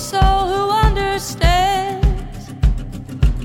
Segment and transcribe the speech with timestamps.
[0.00, 2.00] soul who understands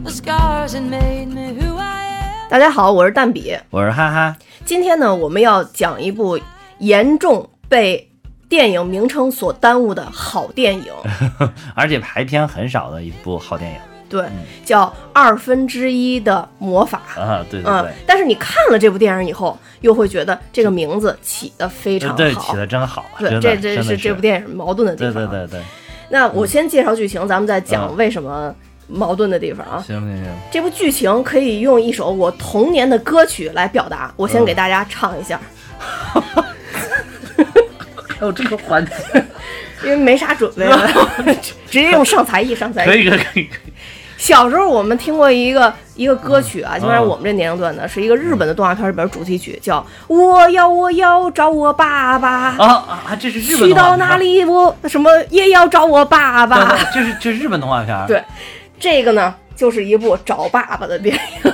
[0.01, 2.49] the scars that made me who I am.
[2.49, 3.57] 大家好，我是蛋比。
[3.69, 6.39] 我是哈哈，今天呢，我们要讲一部
[6.79, 8.09] 严重被
[8.47, 10.85] 电影名称所耽误的好电影，
[11.75, 13.77] 而且排片很少的一部好电影
[14.07, 14.25] 对，
[14.63, 17.01] 叫《二分之一的魔法》。
[17.19, 17.43] 啊！
[17.51, 22.15] 对对嗯对，，但是你看了这部电影以后，又会觉得这个名字起得非常好。
[22.15, 25.29] 对起的真好，对，的这这的是这部电影矛盾的地对方。
[25.29, 25.63] 对对对，
[26.09, 27.97] 那我先介绍剧情，咱们再讲嗯。
[27.97, 28.53] 为什么
[28.87, 29.83] 矛盾的地方啊。
[29.85, 35.39] 行行行，这部剧情可以用一首我童年的歌曲来表达，我先给大家唱一下，
[38.07, 38.93] 还有这个环节，
[39.83, 40.89] 因为没啥准备了，
[41.41, 42.87] 直接用上才艺上才艺。
[42.89, 43.49] 可以可以可以，
[44.17, 52.51] 小时候我们听过一个一个歌曲嗯啊，基本上我们这年龄段的，是一个日本的动画片里边主题曲，叫《我要我要找我爸爸》。
[52.61, 53.15] 啊啊啊！
[53.15, 54.17] 这是日本去到哪？
[54.17, 56.75] 里我什么也要找我爸爸。
[56.75, 58.05] 对这是这是日本动画片。
[58.07, 58.23] 对，
[58.79, 61.51] 这个呢就是一部找爸爸的电影。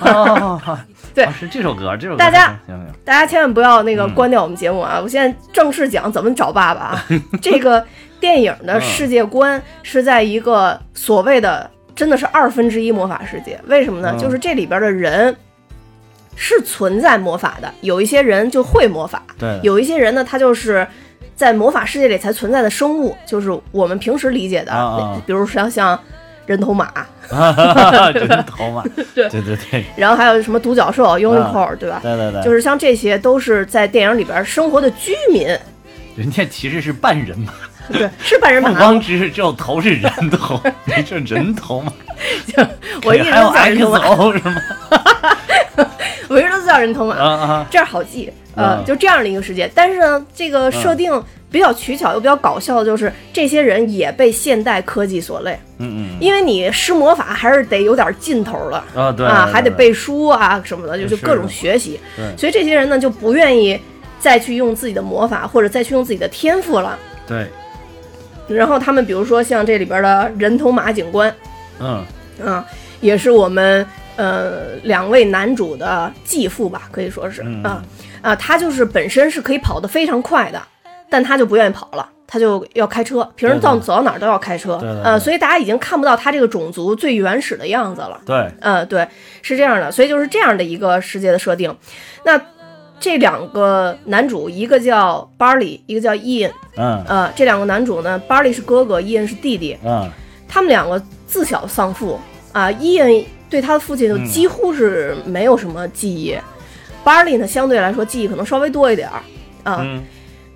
[1.14, 2.18] 对哦是这首歌，这首歌。
[2.18, 2.58] 大家
[3.04, 5.00] 大家千万不要那个嗯关掉我们节目啊！
[5.02, 7.06] 我现在正式讲怎么找爸爸啊。
[7.42, 7.84] 这个
[8.20, 14.14] 电影的世界观是在一个所谓的真的是二分之一魔法世界，为什么呢？
[14.14, 14.18] 嗯。
[14.18, 15.36] 就是这里边的人
[16.36, 20.88] 是存在魔法的，有一些人就会魔法，对，有一些人呢，他就是。
[21.34, 25.22] 在魔法世界里才存在的生物，就是我们平时理解的，啊啊。
[25.26, 26.00] 比如像像
[26.46, 26.92] 人头马，
[28.14, 28.84] 人头马，
[29.16, 29.28] 对。
[29.28, 29.84] 对对对。
[29.96, 32.00] 然后还有什么独角兽、unicorn，、对吧？
[32.04, 35.48] 对对对，就是像这些都是在电影里边生活的居民，
[36.16, 37.52] 人家其实是半人马，
[37.92, 38.70] 对， 是半人马。
[38.70, 41.92] 不光只是只有头是人头，你是人头嘛？
[43.04, 44.56] 我一直都叫人头是吗？
[46.28, 48.32] 我一直都叫人头马，啊啊，这样好记。
[48.56, 51.12] 呃，嗯就这样的一个世界，但是呢，这个设定
[51.50, 58.84] 比较取巧又比较搞笑的就是，这些人也被现代科技所累，嗯嗯因为你施魔法还是得有点劲头了。
[58.94, 61.98] 嗯，啊对啊，还得背书啊什么的，就就是各种学习。
[62.18, 63.80] 对所以这些人呢就不愿意
[64.20, 67.00] 再去用自己的魔法，或者再去用自己的天赋了。
[67.26, 67.48] 对，
[68.48, 71.34] 然后他们比如说像这里边的人头马警官，
[71.80, 72.04] 嗯
[72.44, 72.66] 啊，
[73.00, 73.86] 也是我们
[74.16, 77.84] 呃两位男主的继父吧，可以说是嗯啊
[78.22, 80.62] 啊，他就是本身是可以跑得非常快的，
[81.10, 82.10] 但他就不愿意跑了。
[82.34, 88.22] 他就要开车，平时到走到哪儿都要开车，对对呃，对所以大家已经看不到他这个种族最原始的样子了。
[88.26, 89.06] 对，呃，对，
[89.42, 91.76] 是这样的，所以就是这样的一个世界的设定。
[92.24, 92.40] 那
[93.02, 100.10] 这两个男主，一个叫 Barley，一个叫 Ian，嗯呃，这两个男主呢，Barley 是哥哥，Ian 是弟弟，嗯
[100.48, 102.20] 他们两个自小丧父
[102.52, 106.38] 啊，伊恩对他的父亲就嗯几乎是没有什么记忆。
[107.04, 109.20] Barley 呢，相对来说记忆可能稍微多一点儿
[109.64, 109.82] 啊。
[109.82, 110.04] 嗯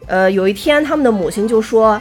[0.07, 1.99] 呃，有一天他们的母亲就说：“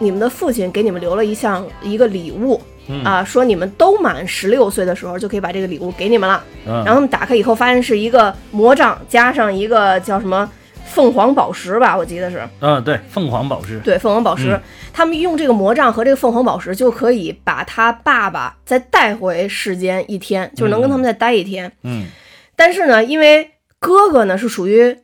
[0.00, 10.50] 你们的父亲给你们留了一项一个礼物嗯啊，说你们都满十六岁的时候就可以把这个礼物给你们了。”嗯，然后他们打开以后，发现是一个魔杖加上一个叫什么
[10.84, 12.42] 凤凰宝石吧，我记得是。
[12.60, 21.70] 嗯对，凤凰宝石，对，凤凰宝石，嗯他们用这个魔杖和这个凤凰宝石就可以把他爸爸再带回世间一天，就是能跟他们再待一天。
[21.82, 22.06] 嗯
[22.56, 24.96] 但是呢，因为哥哥呢是属于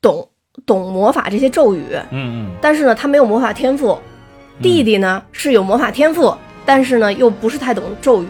[0.00, 0.28] 懂
[0.66, 3.98] 懂魔法这些咒语，嗯嗯但是呢他没有魔法天赋，
[4.62, 6.32] 弟弟呢是有魔法天赋，
[6.64, 8.28] 但是呢又不是太懂咒语，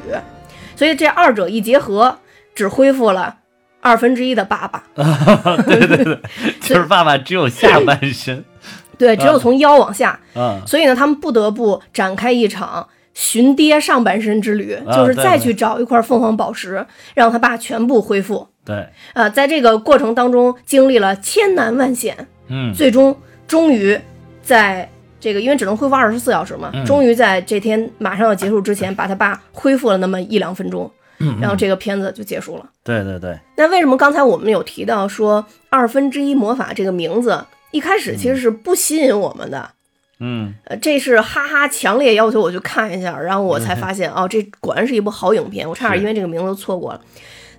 [0.77, 2.19] 所以这二者一结合，
[2.55, 3.37] 只恢复了
[3.81, 4.83] 二分之一的爸爸。
[4.97, 6.19] 嗯，对对对，
[6.61, 8.45] 就是爸爸只有下半身，
[8.99, 10.19] 对，只有从腰往下。
[10.35, 18.47] 嗯所以呢，他们不得不展开一场寻爹上半身之旅，啊就是再去找一块凤凰宝石，让他爸全部恢复。
[18.65, 23.17] 对，啊，在这个过程当中，经历了千难万险，嗯最终
[23.47, 23.99] 终于
[24.43, 24.89] 在
[25.21, 26.85] 这个因为只能恢复二十四小时嘛，嗯。
[26.85, 32.65] 终于在这天马上要结束之前，把他爸恢复了那么一两分钟，嗯然后这个片子就结束了。
[32.83, 39.71] 对对对，那为什么刚才我们有提到说二分之一魔法这个名字一开始其实是不吸引我们的？
[40.19, 40.55] 嗯。
[40.65, 47.01] 呃，这是哈哈强烈要求我去看一下，然后我才发现哦，这果然是一部好影片，我差点因为这个名字错过了。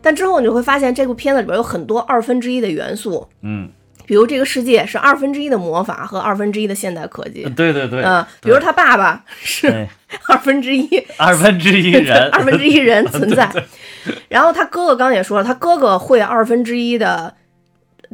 [0.03, 3.69] 但之后你就会发现，这部片子里边有很多二分之一的元素，嗯，
[4.11, 9.87] 比如这个世界是二分之一的魔法和二分之一的现代科技，对对对，嗯、比如他爸爸是
[10.27, 10.85] 二分之一，
[11.17, 13.49] 二分之一人， 二分之一人存在，
[14.27, 17.33] 然后他哥哥刚刚也说了，他哥哥会二分之一的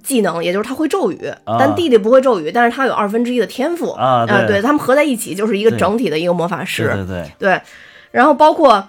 [0.03, 1.19] 技能，也就是他会咒语，
[1.57, 3.89] 但弟弟不会咒语，但是他有二分之一的天赋。
[3.93, 4.45] 啊对。
[4.45, 7.61] 对他们合在一起就是一个整体的一个魔法师，对对对，对，
[8.11, 8.87] 然后包括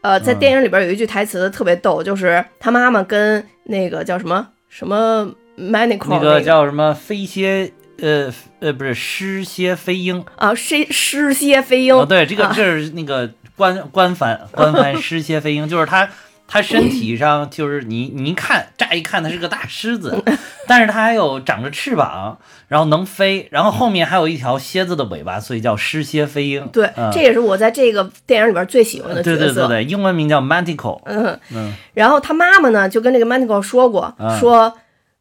[0.00, 0.38] 呃，在嗯。
[0.40, 11.94] 电影里边有一句台词特别逗，就是他妈妈跟那个叫什么什么 Manicore 那个叫什么飞蝎呃呃不是狮蝎飞鹰啊，狮狮蝎飞鹰。
[11.94, 16.08] 哦，对，这个啊这是那个官官翻 官翻狮蝎飞鹰，就是它
[16.46, 20.16] 它身体上就是你你一看乍一看它是个大狮子，
[20.68, 22.38] 但是它还有长着翅膀，
[22.68, 26.66] 然后能飞，然后后面还有一条蝎子的尾巴，所以叫狮蝎飞鹰。
[26.68, 29.36] 对，嗯这也是我在这个电影里边最喜欢的角色。
[29.36, 31.00] 对对对对，英文名叫 Manticore。
[31.04, 34.72] 嗯，嗯然后他妈妈呢就跟这个 Manticore 说过，啊说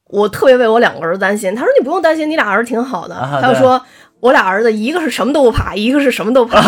[0.09, 1.53] 我特别为我两个儿子担心。
[1.55, 3.15] 他说你不用担心，你俩儿子挺好的。
[3.15, 3.81] 啊他就说
[4.19, 6.61] 我俩儿子一个是什么都不怕，一个是什么都怕。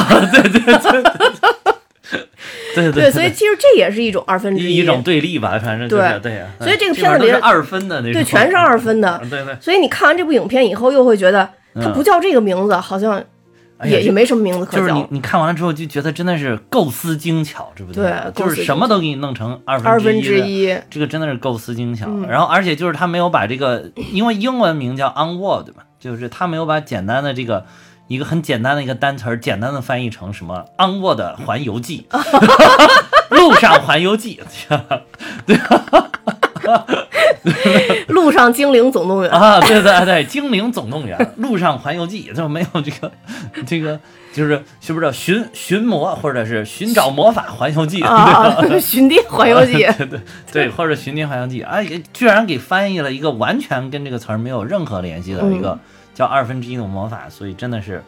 [2.75, 6.45] 对 对，所以其实这也是一种二分之一一种对立吧，反正就是对对呀。
[6.59, 9.19] 所以这个片子里是二分的那种，对，全是二分的。
[9.29, 13.21] 对对，所以你看完这部影片以后，又会觉得它嗯不叫这个名字，好像
[13.83, 14.79] 也也没什么名字可叫。
[14.79, 22.27] 就是你你看完了之后就觉得真的是构思精巧，对不对就是什么都给你弄成二二分之一，这个真的是构思精巧，嗯。
[22.27, 27.65] 然后而且就是他没有把这个，因为英文名叫 Onward 嘛，就是他没有把简单的这个
[28.07, 32.07] 一个很简单的一个单词儿，简单的翻译成什么 Onward 环游记，
[33.29, 34.41] 路上环游记，
[38.07, 39.31] 路上精灵总动员。
[39.31, 43.11] 啊，对对对，精灵总动员，路上环游记，就没有这个
[43.65, 43.99] 这个
[44.33, 50.19] 就是是不是寻寻魔或者是寻找魔法环游记，啊，寻蝶环游记， 对对
[50.51, 51.61] 对，或者寻蝶环游记。
[51.61, 55.79] 哎，也居然给翻译了一个完全跟这个词儿没有任何联系的一个嗯。
[56.15, 58.03] 叫二分之一的魔法，所以真的是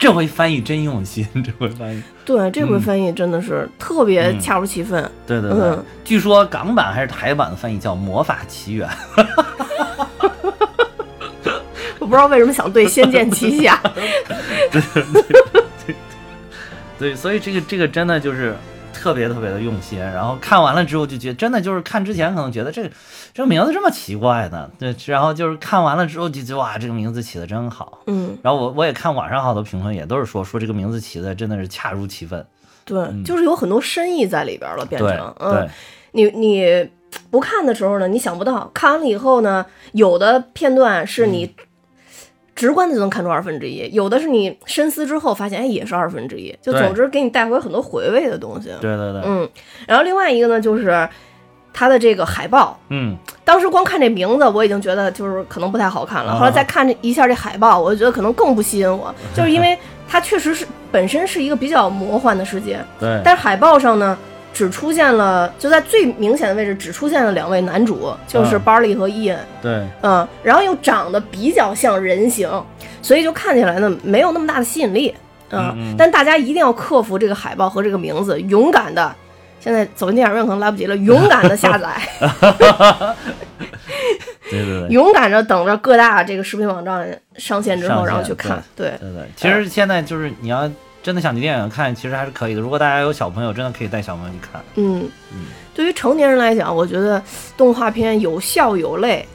[0.00, 2.80] 这回翻译真用心， 这回翻译，对，这回嗯。
[2.80, 4.40] 翻译真的是特别嗯。
[4.40, 5.08] 恰如其分。
[5.26, 5.84] 对对对，嗯。
[6.02, 8.88] 据说港版还是台版的翻译叫魔法奇缘，
[12.00, 13.78] 我不知道为什么想对《仙剑奇侠》
[14.72, 15.94] 对对对。
[16.98, 18.56] 对，所以这个这个真的就是
[19.00, 22.90] 特别特别的用心，然后看完了之后就觉得真的就是看之前可能觉得这个
[23.32, 32.44] 这个名字这么奇怪呢，对，然后就是看完了之后就觉得哇这个名字起的真好，嗯，然后我我也看网上好多评论也都是说说这个名字起的真的是恰如其分，
[32.84, 35.70] 对，就是有很多深意在里边了，变成嗯对，
[36.12, 36.90] 你你
[37.30, 41.32] 不看的时候呢，你想不到；看完了以后呢，有的片段是嗯。
[41.32, 41.54] 你
[42.54, 46.54] 直观的就能看出二分之一，有的是你深思之后发现，哎，也是二分之一。
[46.60, 48.68] 就总之给你带回很多回味的东西。
[48.80, 49.48] 对对对，嗯，
[49.86, 51.08] 然后另外一个呢，就是
[51.72, 52.78] 它的这个海报。
[52.88, 56.32] 嗯当时光看这名字，我已经觉得就是可能不太好看了。
[56.32, 59.76] 啊后来再看这一下这海报，我就觉得可能更不吸引我， 就是因为
[60.08, 64.16] 它确实是本身是一个比较魔幻的世界，对，但是海报上呢，
[64.52, 72.48] 只出现了就在最明显的位置只出现了两位男主，就是嗯 Barley 和 Ian，对嗯，然后又长得比较像人形，
[73.00, 75.14] 所以就看起来呢没有那么大的吸引力，
[75.50, 79.14] 嗯嗯但大家一定要克服这个海报和这个名字，勇敢的。
[79.62, 82.00] 现在走进电影院可能来不及了，勇敢的下载，
[84.48, 84.88] 对对对。
[84.88, 87.06] 勇敢着等着各大这个视频网站
[87.36, 88.62] 上线之后，然后去看。
[88.74, 90.66] 对，对对，其实现在就是你要
[91.02, 92.60] 真的想去电影院看，其实还是可以的。
[92.60, 94.62] 如果大家有小朋友，真的可以带小朋友去看。
[94.74, 97.22] 嗯嗯，对于成年人来讲，我觉得
[97.56, 99.26] 动画片有笑有泪，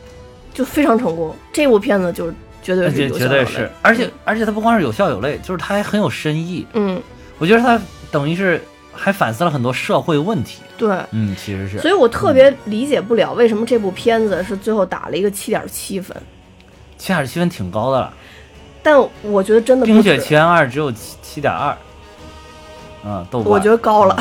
[0.54, 1.36] 就非常成功。
[1.52, 6.68] 这部片子就是绝对是而且有笑有泪，绝对是，而且而且它不光是有笑有泪，就是它还很有深意。
[6.74, 7.02] 嗯，
[7.38, 7.80] 我觉得它
[8.12, 8.62] 等于是
[8.94, 10.62] 还反思了很多社会问题。
[10.78, 10.96] 对。
[11.12, 11.80] 嗯，其实是。
[11.80, 16.16] 所以我特别理解不了为什么这部片子是最后打了一个七点七分，
[16.98, 18.14] 七点七分挺高的了，
[18.85, 21.75] 但我觉得真《的，冰雪奇缘二》只有七七点二。
[23.04, 23.51] 嗯，豆瓣。
[23.51, 24.15] 我觉得高了。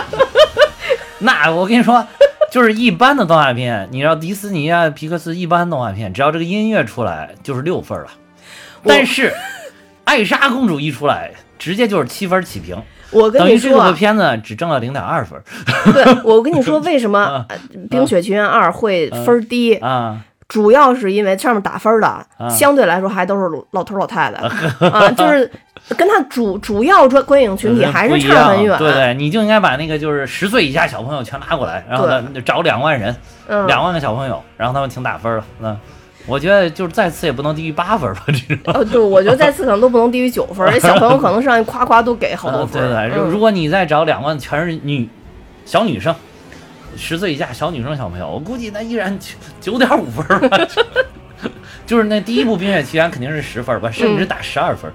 [1.20, 2.06] 那我跟你说，
[2.52, 8.08] 就是一般的动画片，你知道迪士尼啊、皮克斯一般动画片，只要这个音乐出来就是六分了。
[8.84, 9.32] 但是，
[10.04, 12.76] 艾莎公主一出来，直接就是七分起评，
[13.10, 15.42] 我跟等于这个片子只挣了零点二分
[15.94, 17.56] 对我跟你说为什么 呃
[17.88, 20.26] 《冰雪奇缘二》会分儿低，啊。
[20.50, 24.42] 主要是因为上面打分的相对来说还都是老头老太太
[24.88, 25.48] 啊，就是
[25.96, 28.76] 跟他主主要专观影群体还是差很远。
[28.76, 33.14] 对对，你就应该把那个就是十岁以下小朋友全拉过来，然后呢找两万人，
[33.46, 35.44] 嗯，两万个小朋友，然后他们请打分了。
[35.60, 35.76] 那
[36.26, 38.58] 我觉得就是再次也不能低于八分吧，这种。
[38.74, 42.82] 呃，对，我觉得再次可能都不能低于九分，这 小朋友可能上去夸夸都给好多呃分。
[42.82, 45.08] 对对，如果你再找两万全是女
[45.64, 46.12] 小女生，
[46.96, 50.58] 十岁以下小女生小朋友，我估计那依然九九点五分吧。
[51.86, 54.94] 就是那第一部《冰雪奇缘》肯定是十分儿吧，甚至打十二分儿，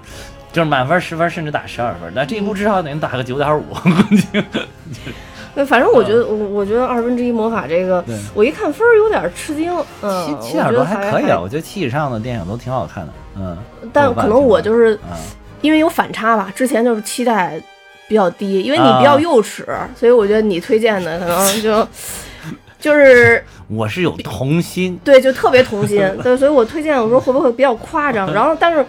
[0.52, 2.10] 就是满分十分，甚至打十二分。
[2.14, 4.26] 那这一部至少得打个九点五，估计。
[5.54, 8.02] 对，反正我觉得，我我觉得二分之一魔法这个，
[8.34, 13.12] 我一看分儿有点吃惊，嗯，七七点多还可以啊，我觉得七以上的电影都挺好看的。
[13.36, 13.58] 嗯，
[13.92, 15.16] 但可能我就是啊，
[15.60, 17.60] 因为有反差吧，之前就是期待
[18.08, 21.88] 比较低，因为你啊比较幼齿，所以我觉得你推荐的可能就
[22.78, 25.98] 就是我是有童心，对，就特别童心。
[26.22, 28.30] 对，所以我推荐我说会不会比较夸张？
[28.34, 28.84] 然后但是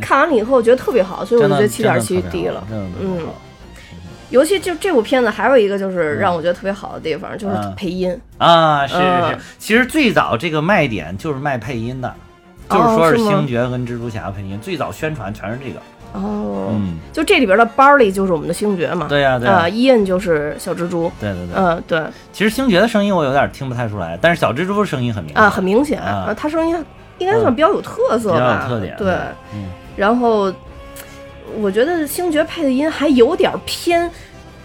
[0.00, 2.64] 看完了以后我觉得特别好，所以我就觉得七点七低了。
[2.70, 3.26] 嗯，
[4.28, 8.16] 尤其就这部片子还有一个就是让我觉得特别好的地方，就是嗯配音。
[8.38, 12.14] 啊，是是是嗯，其实最早这个卖点就是卖配音的，
[12.68, 15.80] 哦就是说是星爵跟蜘蛛侠配音，最早宣传全是这个。
[16.12, 19.06] 哦，嗯，就这里边的 Barley 就是我们的星爵嘛。
[19.08, 21.10] 对呀对呀啊，伊恩就是小蜘蛛。
[21.20, 21.54] 对对对。
[21.54, 22.02] 嗯，对
[22.32, 26.84] 其实星爵的声音我有点听不太出来，但是小蜘蛛声音很明显啊，很明显啊啊，他声音
[27.18, 28.66] 应该算比较有特色比较吧。
[28.68, 28.96] 有特点。
[28.96, 29.12] 对，
[29.54, 30.52] 嗯，然后
[31.60, 34.10] 我觉得星爵配的音还有点偏，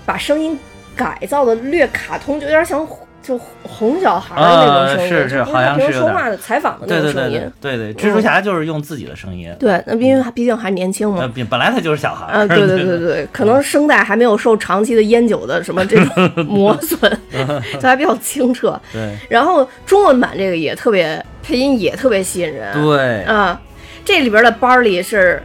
[0.05, 0.57] 把声音
[0.95, 2.85] 改造的略卡通，就有点像
[3.25, 7.75] 就哄小孩儿的那种声音，啊是是好像平时说是有点话的采访的那种声音对。
[7.75, 11.33] 对对，蜘蛛侠就是用自己的声音，对，那因为他毕竟还年轻呃，嘛。
[11.35, 17.19] 本本来他就是小孩 对对对对，可能声带还没有受长期的烟酒的什么这种 磨损，
[17.81, 18.79] 就还比较清澈。
[18.93, 22.71] 对然后中文版这个也特别配音也特别吸引人。
[22.73, 23.59] 对啊，
[24.05, 25.41] 这里边的 Barley 是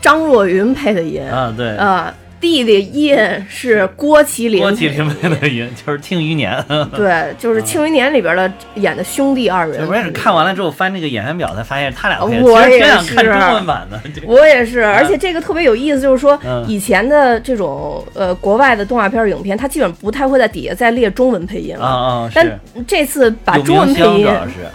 [0.00, 1.76] 张若昀配的音啊对。
[1.76, 6.52] 啊，弟弟伊恩是郭麒麟，郭麒麟配的音就是《庆余年》，
[6.96, 9.86] 对，就是《庆余年》里边的演的兄弟二人。
[9.86, 14.00] 我也是看完了之后翻这个演员表才发现他俩配的，我也想看是中文版的。
[14.24, 21.86] 我也是，而且这个特别有意思，就是说嗯以前的这种呃国外的动画片影片，它基本不太会在底下再列中文配音啊了。
[21.86, 24.26] 啊是但这次把中文配音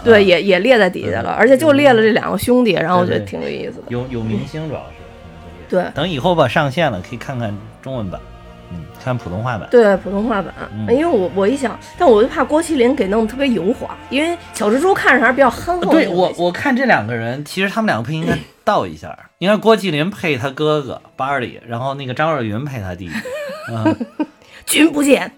[0.04, 3.84] 对，啊也也列在底下了，而且就列了这两个兄弟，然后我觉得挺有意思的。
[3.88, 5.05] 有有明星主要是。
[5.68, 8.20] 对等以后吧上线了，可以看看中文版，
[8.70, 9.68] 嗯，看普通话版。
[9.70, 16.10] 对普通话版，嗯因为我我一想，但我就怕郭麒麟给弄得特别油滑，因为小蜘蛛看着还是比较憨厚的。
[16.10, 23.14] 我，我看这两个人，其实他们两个配应该倒一下， 应该郭麒麟配他哥哥巴里，然后那个张若昀配他弟弟。
[23.72, 23.96] 嗯，
[24.66, 25.30] 君不见，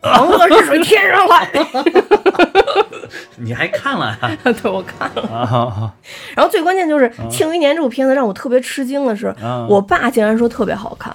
[0.00, 1.48] 黄河之水天上来。
[3.36, 4.30] 你还看了呀？
[4.62, 5.22] 对，我看了。
[5.36, 5.92] 啊
[6.34, 9.66] 然后最关键就是《庆余年》这部片子让我特别吃惊的是，啊！
[9.68, 11.14] 我爸竟然说特别好看，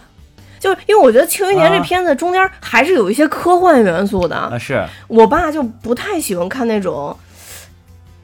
[0.60, 4.36] 就是因为我觉得《庆余年》这啊片子中间还是有一些科幻元素的。
[4.36, 7.35] 啊是，我爸就不太喜欢看那种，嗯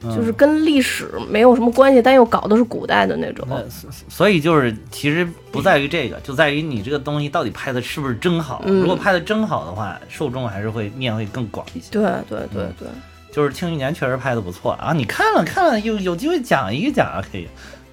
[0.03, 3.45] 就是跟历史没有什么关系，但又搞的是古代的那种。
[3.49, 8.63] 那所所以就是，其实不在于这个，就在于你这个东西到底拍的是不是真好。
[8.65, 11.87] 嗯如果拍的真好的话，受众还是会面会更广一些。
[11.91, 12.87] 对对对对，
[13.31, 17.47] 就是《庆余年》确实拍的不错啊，你看了看了，有有机会讲一讲啊，可以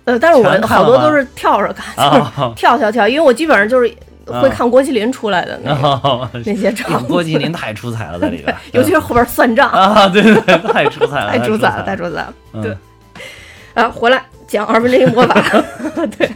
[0.05, 2.53] 呃，但是我好多都是跳着看，就是啊。
[2.57, 3.93] 跳跳跳，因为我基本上就是
[4.33, 5.59] 会看郭麒麟出来的
[6.45, 12.35] 那些场郭，麒麟太出彩了，在里边， 尤其是后边算账，啊，对对对，太出彩了， 太出彩了，了，太出彩了。
[12.53, 12.77] 嗯对，
[13.75, 15.63] 啊，回来讲二分之一魔法，
[16.19, 16.31] 对，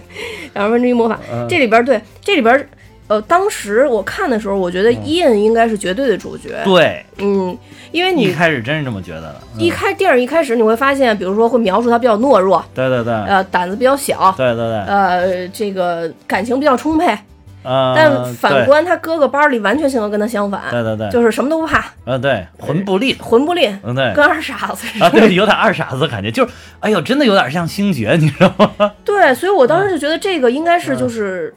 [0.55, 2.69] 二分之一魔法，嗯这里边对这里边。
[3.09, 6.51] 呃，当时我看的时候，我觉得伊恩应该是绝对的主角。
[6.65, 7.55] 对，嗯，
[7.91, 17.15] 因为你一开始真是这么觉得的，嗯一开电影一开始你会发现，比如说会描述他比较懦弱，对对对，呃，胆子比较小，对对对，呃，这个感情比较充沛。
[17.63, 25.07] 呃，但反观他哥哥班里，完全性格跟他相反，对对对，就是什么都不怕，嗯对，魂不吝，魂不吝，嗯对，跟二傻子似的。
[25.07, 28.93] 啊对，有点二傻子感觉，就是，哎呦，真的有点像星爵， 你知道吗？
[29.05, 31.55] 对，所以我当时就觉得这个应该嗯是就是。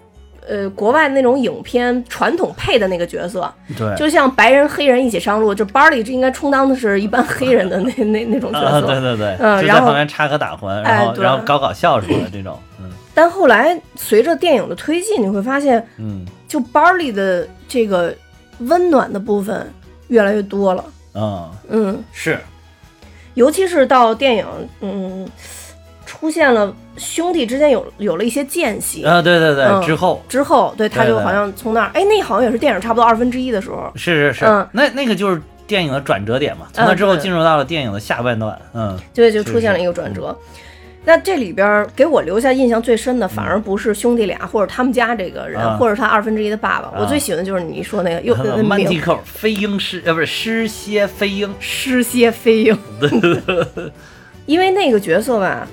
[0.48, 8.82] 呃，国外那种影片传统配的那个角色，对，就像白人黑人一起上路，就 Barley 这应该充当的是一般黑人的那那那种角啊，色。
[8.86, 11.24] 对对对，嗯然后旁边插科打诨，哎然后对。
[11.24, 16.24] 然后搞搞笑什么的这种，嗯但后来随着电影的推进，你会发现，嗯。
[16.48, 18.16] 就 Barley 的这个
[18.60, 19.68] 温暖的部分
[20.10, 20.86] 越来越多了。
[21.16, 22.40] 嗯，嗯，是，
[23.34, 24.46] 尤其是到电影，
[24.80, 25.28] 嗯，
[26.06, 38.98] 出现了兄弟之间有有了一些间隙、啊对对对，嗯之后之后，对，他就好像从那儿，哎，那好像也是电影差不多二分之一的时候，是是是嗯，那那个就是电影的转折点嘛，从那之后进入到了电影的下半段，嗯。
[39.14, 40.38] 对，就出现了一个转折。
[41.06, 46.92] 那这里边儿给我留下印象最深的，反而不是兄弟俩或者他们家这个人，啊或者他二分之一的爸爸。
[46.96, 52.78] 我啊最喜欢的就是你说那个又曼蒂寇飞鹰狮呃不是狮蝎飞鹰，狮蝎飞鹰，
[54.48, 55.68] 因为那个角色吧，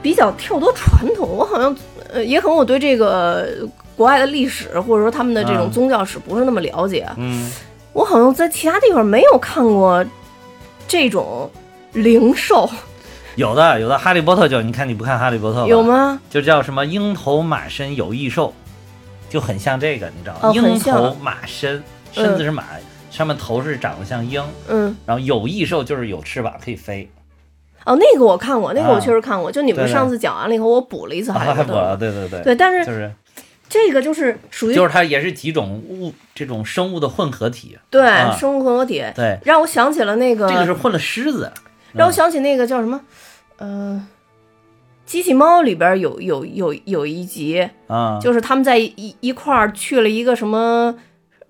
[0.00, 1.28] 比较跳脱传统。
[1.28, 1.76] 我好像
[2.12, 3.48] 呃，也可能我对这个
[3.96, 7.06] 国外的历史或者说他们的这种啊宗教史不是那么了解。
[7.16, 7.50] 嗯
[7.92, 10.02] 我好像在其他地方没有看过
[10.88, 11.50] 这种
[11.92, 12.70] 灵兽，
[13.36, 15.82] 有的有的，哈利波特就你看你不看哈利波特吧有？
[15.82, 16.20] 吗？
[16.28, 18.52] 就叫什么鹰头马身有翼兽，
[19.30, 20.52] 就很像这个，你知道吗？
[20.54, 22.64] 鹰头马身，身子是马，
[23.10, 27.08] 上面头是长得像鹰，嗯，然后有翼兽就是有翅膀可以飞。
[27.84, 29.50] 哦，那个我看过，那个我啊确实看过。
[29.50, 31.74] 就你们上次讲完了以后，我补了一次哈利波特。
[31.76, 33.10] 啊，对对对，对，但是就是
[33.68, 37.78] 这个就是属于就是它也是几种物这种生物的混合体。
[37.88, 41.50] 对、啊生物混合体，对，让我想起了那个，这个是混了狮子。
[41.94, 42.98] 让我想起那个叫什么，
[43.58, 44.04] 呃，
[45.04, 50.94] 机器猫里边有有有有一集，啊，就是他们在一一块儿去了一个什么，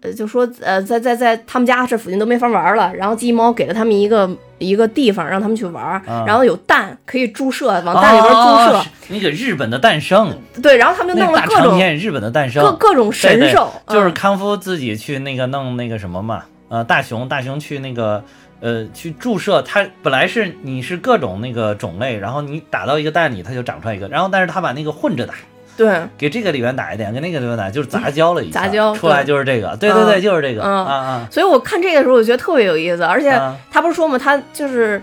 [0.00, 4.28] 呃，就说呃，在在在他们家这附近都没法玩了，然后机器猫给了他们一个
[4.58, 14.14] 一个地方让他们去玩，啊然后有蛋可以注射，往蛋里边注射，哦那个日本的诞生，对，然后他们就弄了各种长篇日本的诞生，各各种神对对兽，就是嗯。
[14.14, 18.24] 康夫自己去那个弄那个什么嘛，呃，大熊大熊去那个
[18.62, 25.34] 呃去注射，它本来是你是各种那个种类，然后你打到一个蛋里，它就长出来一个，然后但是它把那个混着打，
[25.76, 30.86] 对，给这个里面打一点，给那个里面打，就是杂交了一下，杂交出来就是这个，对对对，嗯就是这个，嗯。
[30.86, 33.56] 啊啊，所以我看这个的时候，我觉得特别有意思，而且啊。
[33.70, 35.02] 他不是说嘛，他就是，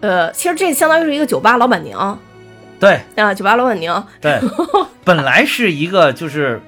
[0.00, 2.18] 呃，其实这相当于是一个酒吧老板娘。
[2.80, 3.00] 对。
[3.16, 4.40] 啊，酒吧老板娘，对，
[5.04, 6.60] 本来是一个就是。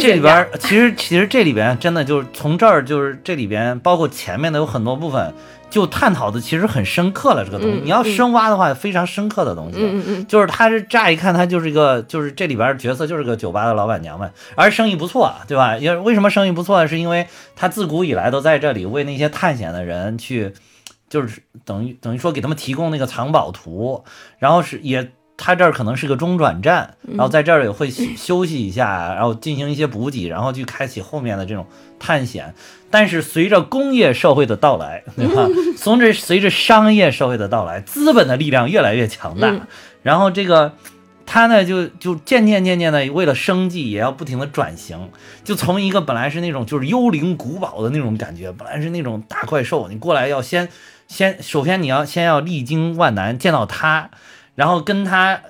[0.00, 5.32] 这里边其实其实这里边真的就是从这儿就是这里边包括前面的有很多部分
[5.70, 9.78] 就探讨的其实很深刻了这个东西，嗯你要深挖的话非常深刻的东西。
[9.78, 15.76] 嗯嗯嗯，就是他是乍一看他就是一个就是这里边角色就是个酒吧的老板娘们，而生意不错，啊对吧？
[15.76, 16.86] 因为为什么生意不错呢？
[16.86, 17.26] 是因为
[17.56, 20.52] 他自古以来都在这里为那些探险的人去，
[21.08, 24.04] 就是等于等于说给他们提供那个藏宝图，
[24.38, 25.10] 然后是也。
[25.36, 31.66] 他这儿可能是个中转站，然后在这儿也会休休息一下， 然后进行一些补给，然后去开启后面的这种
[31.98, 32.54] 探险。
[32.90, 35.48] 但是随着工业社会的到来，对吧？
[35.76, 39.60] 从 这随着商业社会的到来，资本的力量越来越强大，嗯
[40.02, 40.74] 然后这个
[41.26, 45.10] 他呢就就渐渐渐渐的为了生计也要不停的转型，
[45.42, 50.68] 就从一个本来是那种就是幽灵古堡的那种感觉，本来是那种大怪兽，你过来要先
[51.08, 54.10] 先首先你要先要历经万难见到他，
[54.54, 55.40] 然后跟他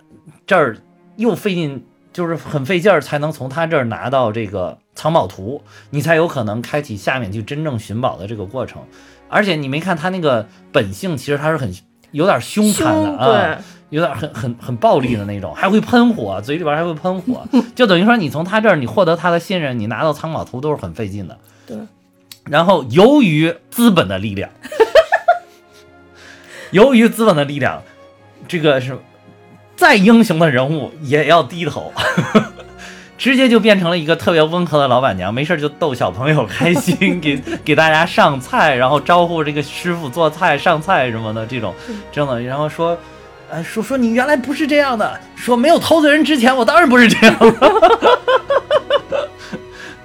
[0.47, 0.79] 这儿
[1.17, 1.85] 又费劲。
[2.15, 8.81] 就是很费劲儿才能从他这儿拿到这个藏宝图，你才有可能开启下面去真正寻宝的这个过程。
[9.29, 11.75] 而且你没看他那个本性，其实他是很
[12.13, 13.59] 有点凶残的啊，
[13.91, 21.37] 有点很很很暴力的那种，还会喷火，嘴里边还会喷火，就等于说你从他这儿你获得他的信任，你拿到藏宝图都是很费劲的。
[21.67, 21.77] 对。
[22.45, 24.49] 然后由于资本的力量，
[26.71, 27.83] 由于资本的力量，
[28.49, 28.99] 这个是
[29.77, 31.93] 再英雄的人物也要低头。
[33.17, 41.73] 直接就变成了一个特别温和的老板娘，没事儿就逗小朋友开心， 给给大家上菜，然后招呼这个师傅做菜、上菜什么的这种，
[42.11, 42.99] 这种的，然后说，
[43.51, 47.39] 哎，说说你原来不是这样的，说没有投资人之前，我当然不是这样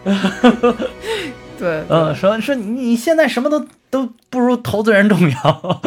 [0.05, 0.67] 的，
[1.57, 5.81] 对，嗯，说说你你现在什么都都不如投资人重要，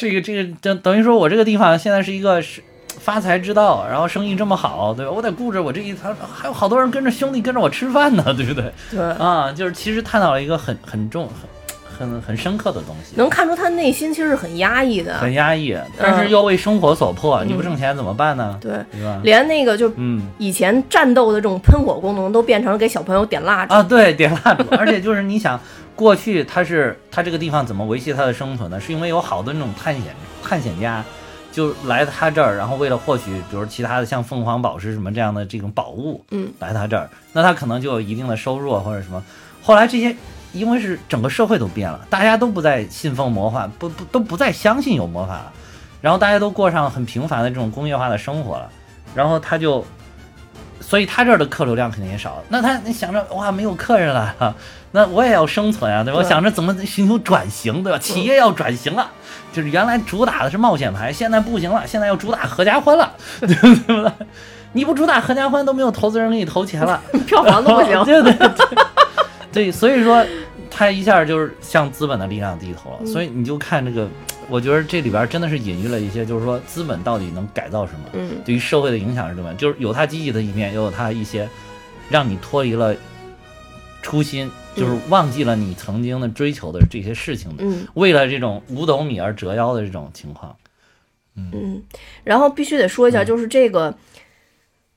[0.00, 2.62] 这个这个等等于说我这个地方现在是一个是
[2.98, 5.12] 发财之道，然后生意这么好，对吧？
[5.12, 8.72] 我得顾着我这一摊，还有好多人跟着兄弟跟着我吃饭呢，对不对？
[8.90, 18.58] 对，啊，就是其实探讨了一个很很重、很很很深刻的东西，能看出他内心其实是很压抑的，很压抑，但是又为生活所迫，你不挣钱怎么办呢？
[18.58, 19.20] 对，对吧？
[19.22, 25.60] 连那个就嗯以前战斗的这种喷火功能都变成了给小朋友点蜡烛，啊，对，点蜡烛，而且就是你想，
[26.00, 28.80] 过去他是他这个地方怎么维系他的生存呢？
[28.80, 31.04] 是因为有好多那种探险探险家。
[31.52, 39.20] 就来他这儿，然后为了获取，比如其他的像凤凰宝石什么这样的这种宝物，嗯，来他这儿，那他可能就有一定的收入啊或者什么。
[39.60, 40.14] 后来这些，
[40.52, 45.52] 因为是整个社会都变了，大家都不再信奉魔法，不不都不再相信有魔法了，
[46.00, 48.70] 然后大家都过上很平凡的这种工业化的生活了，
[49.12, 49.84] 然后他就，
[50.90, 52.42] 所以他这儿的客流量肯定也少。
[52.48, 54.52] 那他你想着哇，没有客人了，啊
[54.90, 56.18] 那我也要生存啊，对吧？
[56.18, 57.98] 我想着怎么寻求转型，对吧？
[58.00, 59.08] 企业要转型了。
[59.52, 64.10] 就是原来主打的是冒险牌，现在不行了，现在要主打合家欢了， 对不对？
[64.72, 68.04] 你不主打合家欢，都没有投资人给你投钱了， 票房都不行。
[68.04, 68.48] 对对对，
[69.52, 70.26] 对，所以说
[70.68, 73.06] 他一下就是向资本的力量低头了。
[73.06, 74.08] 所以你就看这个，
[74.50, 78.32] 我觉得这里边真的是隐喻了一些，就是说资本到底能改造什么，嗯。
[78.44, 79.54] 对于社会的影响是什么？
[79.54, 81.48] 就是有它积极的一面，也有它一些
[82.10, 82.94] 让你脱离了
[84.02, 87.64] 初心，就是忘记了你曾经的追求的这些事情的。
[87.64, 87.86] 嗯。
[87.94, 90.56] 为了这种五斗米而折腰的这种情况，
[91.36, 91.82] 嗯，
[92.24, 93.96] 然后必须得说一下，就是这个，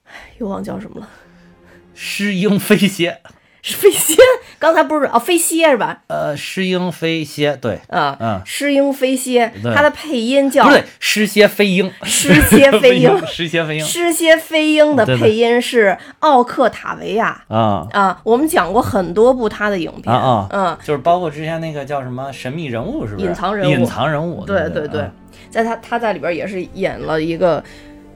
[0.03, 1.07] 唉又忘叫什么了，
[1.93, 3.21] 诗鹰飞蝎，
[3.63, 4.15] 是飞蝎。
[4.59, 6.01] 刚才不是哦，飞蝎是吧？
[6.07, 23.25] 呃，诗鹰飞蝎，对，啊，嗯诗鹰飞蝎，对它的配音叫不对，诗蝎飞鹰，诗蝎 飞鹰诗蝎飞鹰诗蝎飞鹰的配音是奥克塔维亚啊啊，我们讲过很多部他的影片，啊啊嗯，就是包括之前那个叫什么神秘人物，是不是？
[23.25, 25.11] 隐藏人物隐藏人物，对对对啊
[25.49, 27.61] 在他他在里边也是演了一个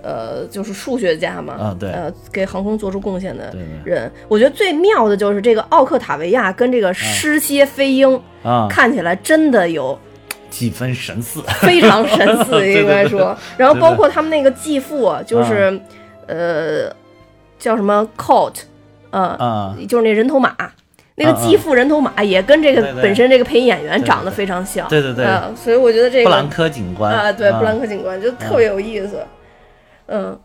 [0.04, 1.90] 呃，就是数学家嘛，啊对。
[1.92, 4.12] 呃，给航空做出贡献的人。
[4.28, 9.98] 我觉得最妙的就是这个奥克塔维亚跟这个失蝎飞鹰，啊，看起来真的有
[10.50, 11.42] 几分神似。
[11.62, 13.36] 非常神似， 应该说。
[13.58, 15.80] 然后包括他们那个继父啊，就是
[16.28, 16.90] 呃，
[17.60, 18.56] 叫什么 Colt，
[19.10, 20.56] 呃，啊，就是那人头马。
[21.20, 25.26] 那个继父人头马也跟这个本身这个配音演员长得非常像，对对对。
[25.26, 29.26] 呃所以我觉得这个布兰科警官啊，对，布兰科警官就特别有意思，
[30.08, 30.40] 嗯，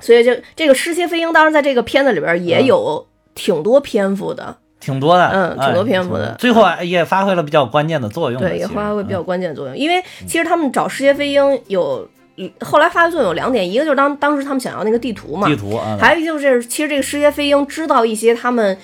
[0.00, 2.66] 所以就这个失窃飞鹰，当然在这个片子里边也嗯。
[2.66, 6.34] 有挺多篇幅的，挺多的，哎嗯挺多篇幅的。
[6.38, 8.46] 最后也发挥了比较关键的作用的。
[8.46, 9.74] 对，也发挥比较嗯关键作用。
[9.74, 12.06] 因为其实他们找失窃飞鹰有，
[12.60, 18.76] 后来发挥作用有两点，一个就是当当时他们想要那个地图嘛，地图啊，还有一个就是，其实这个失窃飞鹰知道一些他们，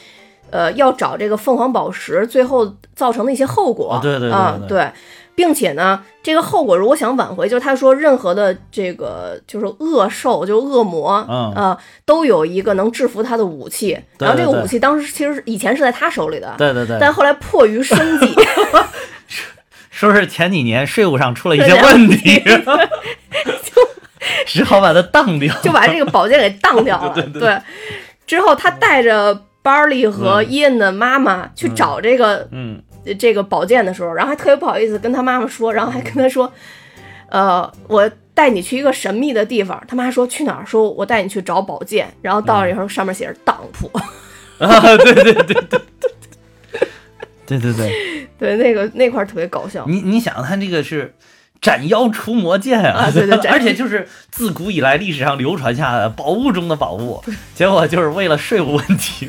[0.50, 3.96] 呃，要找这个凤凰宝石最后造成的一些后果。
[3.96, 4.68] 哦对对对。
[4.68, 4.90] 对，
[5.38, 11.52] 并且呢，这个后果如果想挽回，就是他说任何的这个就是恶兽，就是恶魔，嗯。
[11.54, 13.96] 啊，都有一个能制服他的武器。
[14.18, 18.34] 对然后这个武器当时其实以前是在他手里的，对对对，但后来迫于生计，
[19.92, 22.42] 说是前几年税务上出了一些问题，
[23.62, 23.88] 就
[24.44, 25.54] 只好把它当掉。
[25.62, 27.14] 就把这个宝剑给当掉了。
[27.14, 27.56] 对对对
[28.26, 32.82] 之后他带着 Barley 和伊恩的妈妈去找这个、嗯，
[33.14, 36.52] 这个宝剑的时候，然后还特别不好意思跟他妈妈说，然后还跟他说，
[37.28, 39.82] 呃，我带你去一个神秘的地方。
[39.86, 40.66] 他妈说去哪儿？
[40.66, 42.12] 说我带你去找宝剑。
[42.22, 43.90] 然后到了以后，上面写着当铺。
[44.58, 45.80] 啊，对对对对对，
[47.46, 49.84] 对对对，对，那个那块儿特别搞笑。
[49.86, 51.14] 你你想，他这个是。
[51.60, 57.20] 斩妖除魔剑啊对对斩 而且就是自古以来历史上流传下的宝物中的宝物，
[57.52, 59.28] 结果就是为了税务问题，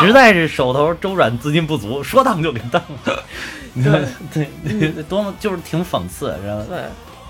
[0.00, 3.22] 实在是手头周转资金不足，说当就给当了。
[3.74, 3.92] 你说
[4.32, 6.64] 对对，多么就是挺讽刺，知道吗？
[6.68, 6.78] 对，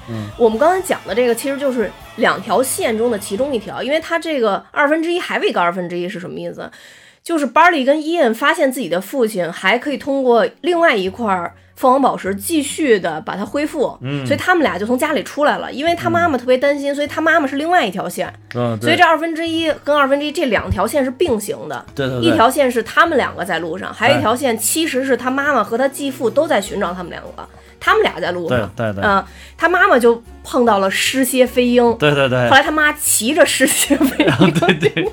[0.08, 6.70] 嗯，我们刚才讲的这个其实就是两条线中的其中一条，因为它这个二分之一还有一个二分之一是什么意思？
[7.22, 15.70] 就是 Barley 跟伊恩发现自己的父亲还可以通过另外一块凤凰宝石继续的把它恢复，嗯所以他们俩就从家里出来了。
[15.70, 21.84] 因为他妈妈特别担心，所以他妈妈是另外一条线，嗯，所以这二分之一跟二分之一这两条线是并行的。
[21.94, 27.46] 对对对，一条线是他们两个在路上，还有一条线其实是他妈妈和他继父都在寻找他们两个，
[27.78, 28.58] 他们俩在路上。
[28.74, 29.22] 对对对嗯、
[29.58, 35.12] 他妈妈就碰到了失蝎飞鹰，对对对后，来他妈骑着失蝎飞鹰， 对对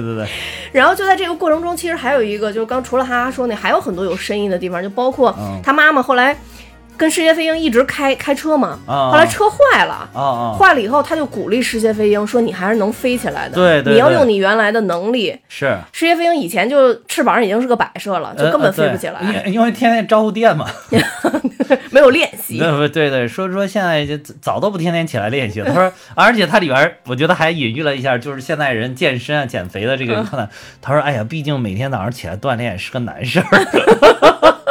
[0.00, 0.28] 对对对，
[0.72, 5.60] 然后就在这个过程中，其实还有一个，就是刚除了哈哈说那，还有很多有深意的地方，就包括嗯。
[5.62, 6.36] 他妈妈后来
[6.96, 10.08] 跟世界飞鹰一直开开车嘛，啊后来车坏了。
[10.58, 15.36] 坏了以后，他就鼓励世界飞鹰说：“你还是能飞起来的，对对对你要用你原来的能力。
[15.48, 20.66] 是，世界飞鹰以前就翅膀已经是个摆设了，就根本飞不起来，呃因因为天天招呼电嘛。
[21.90, 22.58] 没有练习。
[22.58, 25.70] 对不对对，说说现在就早都不天天起来练习了。
[25.70, 30.48] 他说，而且他里边我觉得还隐喻了一下，就是现在人健身啊、减肥的这个嗯困难。
[30.80, 33.64] 他说，哎呀，毕竟每天早上起来锻炼是个难事儿，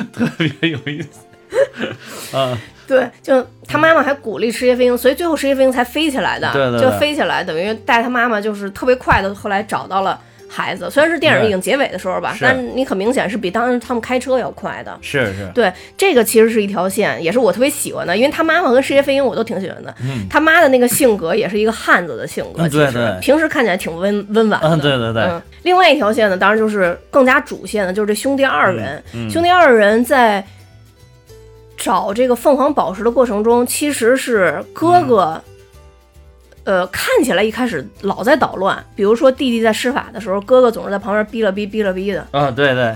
[0.14, 1.08] 特别有意思。
[2.32, 6.50] 啊，对，就他妈妈还鼓励世界飞鹰，所以最后世界飞鹰才飞起来的。
[6.52, 10.88] 对对对就飞起来，等于带他妈妈就是特别快的，后来找到了孩子。
[10.88, 14.96] 虽然是电影已经结尾的时候吧，是但你很明显是比当时他们开车要快的。
[15.00, 19.92] 是是，对，这个其实是一条线，也是我特别喜欢的，因为他妈妈跟世界飞鹰我都挺喜欢的。
[20.02, 24.68] 嗯他妈的那个性格也是一个汉子的性格，嗯其实对对平时看起来挺温温婉的。
[24.68, 29.02] 嗯，对对对，嗯，另外一条线呢，当然就是更加主线的，就是这兄弟二人。
[29.14, 30.44] 嗯兄弟二人在
[31.76, 35.52] 找这个凤凰宝石的过程中，其实是哥哥，嗯。
[36.66, 38.84] 呃，看起来一开始老在捣乱。
[38.96, 42.92] 比如说弟弟在施法的时候，哥哥总是在旁边逼了逼逼了逼的，啊，对对。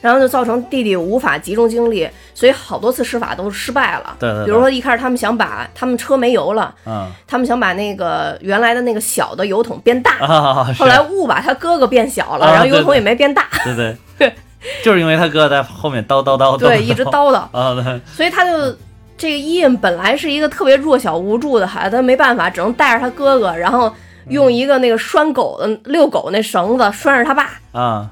[0.00, 4.16] 然后就造成弟弟无法集中精力，所以好多次施法都失败了。
[4.18, 4.44] 对对对。
[4.46, 7.08] 比如说一开始他们想把他们车没油了，嗯。
[7.28, 10.18] 他们想把那个原来的那个小的油桶变大。
[10.18, 14.32] 啊，后来误把他哥哥变小了，啊然后油桶也没变大，对对，
[14.84, 18.76] 就是因为他哥在后面叨叨叨，对，一直叨叨，啊，对 所以他就
[19.16, 23.92] 这个伊恩本来是一个特别弱小无助的孩子，他没办法，只能带着他哥哥，然后
[24.28, 28.10] 用一个那个拴狗的遛狗那绳子拴着他爸，啊，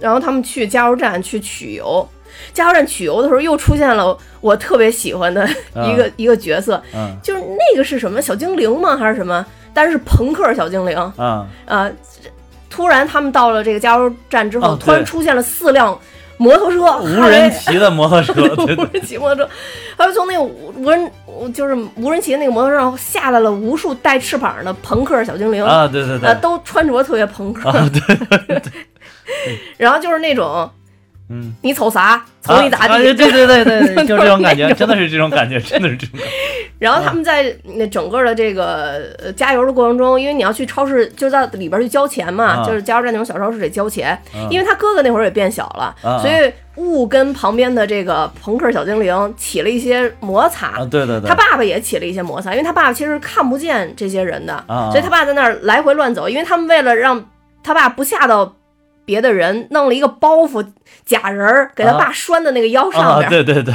[0.00, 2.06] 然后他们去加油站去取油。
[2.52, 5.48] 加油站取油的时候，又出现了我特别喜欢的
[5.86, 8.96] 一个、一个角色，嗯就是那个是什么小精灵吗？
[8.96, 9.46] 还是什么？
[9.72, 11.90] 但是是朋克小精灵啊，啊、
[12.74, 15.96] 突然他们到了这个加油站之后，哦突然出现了四辆
[16.38, 18.32] 摩托车，无人骑的摩托车，
[18.66, 19.50] 对无人骑摩托车，
[19.96, 21.08] 还有从那个无无人
[21.54, 26.28] 就是无人骑的那个摩托车上下来了无数带翅膀的朋克小精灵啊，对对对。
[26.28, 28.60] 呃，，都穿着特别朋克，啊对，
[29.78, 30.68] 然后就是那种
[31.30, 32.22] 嗯，你瞅啥？
[32.42, 33.02] 瞅你咋啊地？
[33.04, 36.34] 对对对对对， 就这种感觉，真的是这种感觉，真的是这种感觉。
[36.78, 44.10] 然后他们在那整个的这个呃加油的过程中，因为你要去超市，就在里边去交钱嘛，啊就是加油站那种小超市得交钱。
[44.34, 50.66] 啊因为他哥哥那会儿也变小了，啊所以雾跟旁边的这个朋克小精灵起了一些摩擦。
[50.66, 56.28] 啊，对对对，他爸爸也起了一些摩擦，因为他爸爸其实看不见这些人的，啊所以他爸在那儿来回乱走。
[56.28, 57.24] 因为他们为了让
[57.62, 58.54] 他爸不吓到
[59.04, 60.64] 别的人，弄了一个包袱
[61.04, 63.74] 假人儿给他爸拴在那个腰上啊，边，对对对，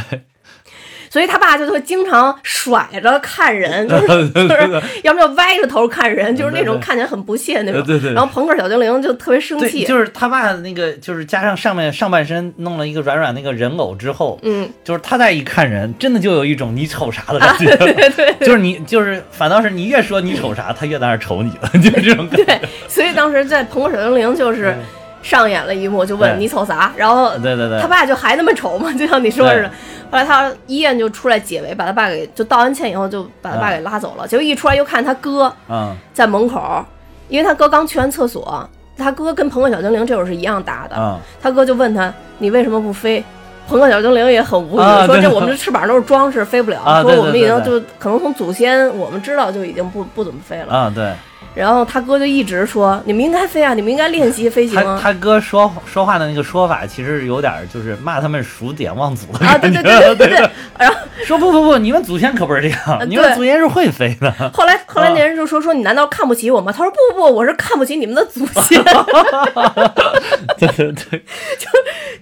[1.09, 7.83] 所以他爸就会经常甩着看人， 就是就是要么就歪着头看人，就是那种看起来很不屑那种。
[7.83, 8.13] 对对对。
[8.13, 22.45] 然后朋克小精灵就特别生，气，就是他爸那个，就是加上上面上半身弄了一个软软那个人偶之后，嗯，就是他再一看人，真的就有一种你瞅啥的感觉， 对对对，就是你就是反倒是你越说你瞅啥，他越在那瞅你了， 就是这种感觉。
[22.45, 24.75] 对，所以当时在朋克小精灵就是
[25.21, 27.79] 上演了一幕，就问你瞅啥，然后对对对。
[27.79, 29.69] 他爸就还那么丑嘛， 就像你说似的。
[30.12, 34.27] 后来他医院就出来解围，把他爸给就道完歉以后就把他爸给拉走了。
[34.27, 35.95] 结果一出来又看他哥嗯。
[36.13, 36.84] 在门口，
[37.27, 41.19] 因为他哥刚去完厕所，他哥跟朋克小精灵这会儿是一样大的，嗯。
[41.41, 43.23] 他哥就问他你为什么不飞？
[43.67, 47.03] 朋克小精灵也很无语，啊说这我们这翅膀都是装饰，飞不了。
[47.03, 50.73] 说我们已经就可能从祖先我们知道就已经不不怎么飞了。
[50.73, 51.13] 啊，对
[51.55, 54.97] 然后他哥就一直说你们应该飞啊，你们应该练习飞行啊。
[55.01, 59.57] 他他哥说说话的那个说法，其实有点就是骂他们数典忘祖的啊。
[59.57, 60.49] 对对对对对对。
[60.77, 64.31] 然后 说不不不，你们祖先可不是这样，你们祖先是会飞的。
[64.53, 66.71] 后来后来啊那人就说说你难道看不起我吗？
[66.71, 68.81] 他说不不不，我是看不起你们的祖先。
[70.57, 71.19] 对对对，
[71.57, 71.67] 就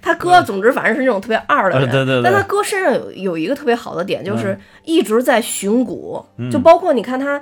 [0.01, 7.39] 他哥总之反正是那种特别二的人，呃对对对但他哥身上有有一个特别好的点，就是嗯一直在寻古，嗯就包括你看他。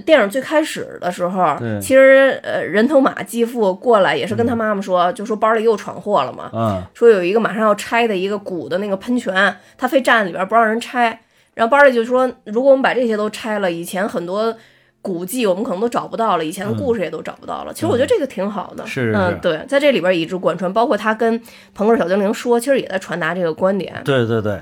[0.00, 6.82] 电影最开始的时候，其实呃，人头马继父过来也是跟他妈妈说，就说包里又闯祸了嘛，嗯。
[6.94, 11.20] 说有一个马上要拆的一个古的那个喷泉，他非站在里边不让人拆。
[11.54, 14.52] 然后包里就说，如果我们把这些都拆了，以前很多
[15.00, 17.72] 古迹我们可能都找不到了，以前的故事也都找不到了。
[17.72, 18.92] 其实我觉得这个挺好的，嗯是。
[18.92, 21.40] 是是，嗯对，在这里边一直贯穿，包括他跟
[21.72, 23.94] 朋克小精灵说，其实也在传达这个观点。
[24.04, 24.58] 对对对，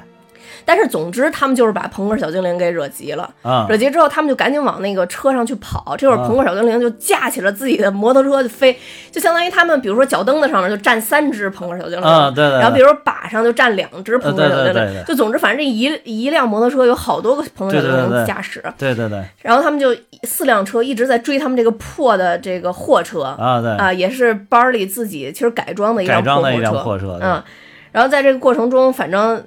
[0.65, 3.29] 但是总之，他们就是把朋克小精灵给惹急了。
[3.43, 3.67] 啊。
[3.69, 5.97] 惹急之后，他们就赶紧往那个车上去跑。
[5.97, 6.27] 这会儿，啊。
[6.27, 8.79] 朋克小精灵就架起了自己的摩托车就飞，
[9.11, 12.61] 就相当于他们，比如说脚蹬子上面就站三只朋克小精灵，啊对对对。
[12.61, 15.05] 然后比如说把上就站两只朋克小精灵，呃对对对对。
[15.07, 19.95] 就总之反正这一一辆摩托车有好多个朋克小精灵驾驶，对对对然后他们就
[20.25, 27.43] 四辆车一直在追他们这个破的这个货车啊对，啊，也是班里自己其实改装的一辆改装的一辆破货车，嗯，
[27.91, 29.43] 然后在这个过程中，反正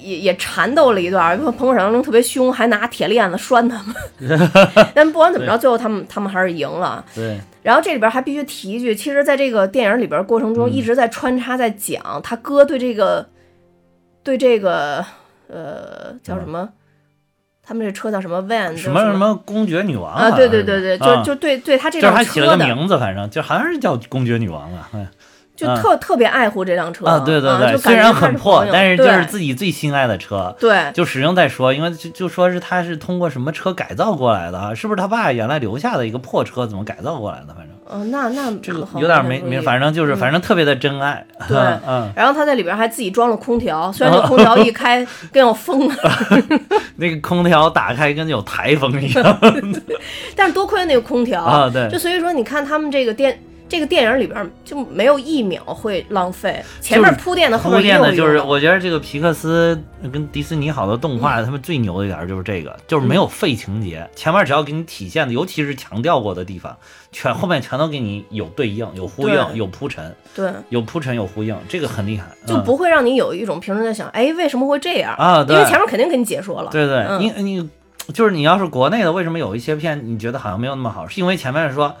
[0.00, 3.94] 也也缠斗了一段儿，因为朋友小精灵特别凶，还拿铁链子拴他们。
[4.94, 7.04] 但不管怎么着，最后他们他们还是赢了。
[7.14, 13.28] 对然后这里边还必须提一句，其实在这个电影里边过程中，嗯一直在穿插在讲他哥对这个
[14.22, 15.04] 对这个
[15.48, 16.70] 呃叫什么？
[17.62, 18.76] 他们这车叫什么 van？
[18.76, 20.30] 什么什么公爵女王啊？
[20.32, 25.06] 对对对对，就啊就对对他这辆就是还起了，个名字，反正就好像是叫公爵女王啊，哎
[25.60, 30.90] 就特特别爱护这辆车啊，对对对，就虽然很破但是就是自己最心爱的车，对。
[30.94, 34.74] 就使用再说，因为就就说是他是通过什么车改造过来的啊？
[34.74, 37.54] 是不是他爸原来留下的一个破车怎么改造过来的？
[37.54, 40.16] 反正哦，那那这个好有点没没，反正就是嗯。
[40.16, 41.58] 反正特别的真爱，对。
[41.86, 45.94] 嗯，然后他在里边还自己装了空调，虽然这空调一开跟要疯了，
[46.96, 49.38] 那个空调打开跟有台风一样。
[50.36, 51.88] 但是多亏那个空调啊，对。
[51.90, 53.38] 就所以说你看他们这个电
[53.70, 59.80] 这个电影里边就没有一秒会浪费，前面铺垫的后铺面铺垫的就是，我觉得这个皮克斯
[60.12, 66.76] 跟迪士尼好多动嗯画，他们最牛的一点就是这个，就是没有废情节，前面只要给你体现的，尤其是强调过的地方，
[67.12, 75.14] 全后面全都给你有对应、有呼应、有铺陈、对，有铺陈、有呼应，这个很厉害，就嗯不会让你有一种平时在想，哎，为什么会这样？
[75.16, 76.70] 啊，对因为前面肯定给你解说了。
[76.72, 77.70] 对对，嗯你你
[78.12, 81.06] 就是你要是国内的，为什么有一些片你觉得好像没有那么好？
[81.06, 81.94] 是因为前面说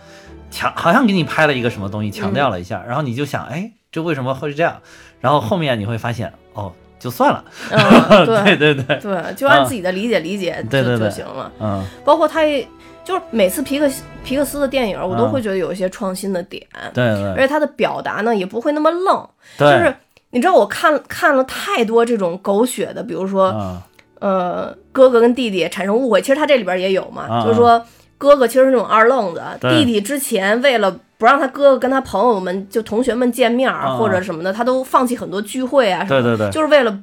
[0.50, 4.76] 强好像给你拍了一个什么东西，强调了一下，然后你就想，哎，这为什么会是这样？
[5.20, 11.08] 然后后面你会发现，哦，就算了，嗯， 对对对对，对，就按自己的理解理解就对对对。
[11.08, 11.52] 就行了。
[11.60, 12.66] 嗯，包括他也
[13.04, 15.30] 就是每次皮克斯皮克斯的电影，我都嗯。
[15.30, 17.30] 会觉得有一些创新的点，对对。
[17.32, 19.94] 而且他的表达呢也不会那么愣，对，就是
[20.30, 23.80] 你知道我看看了太多这种狗血的，比如说嗯。
[24.20, 27.82] 呃哥哥跟弟弟产生误会，其实他这里边也有嘛，啊就是说
[28.20, 30.94] 哥哥其实是那种二愣子，弟弟之前为了。
[31.20, 33.94] 不让他哥哥跟他朋友们就同学们见面、啊。
[33.94, 36.50] 或者什么的，他都放弃很多聚会啊什么的，对对对。
[36.50, 36.98] 就是为了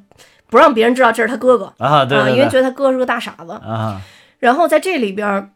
[0.50, 1.72] 不让别人知道这是他哥哥。
[1.78, 3.52] 啊，对啊，因为觉得他哥是个大傻子。
[3.52, 4.02] 啊，
[4.40, 5.52] 然后在这里边儿，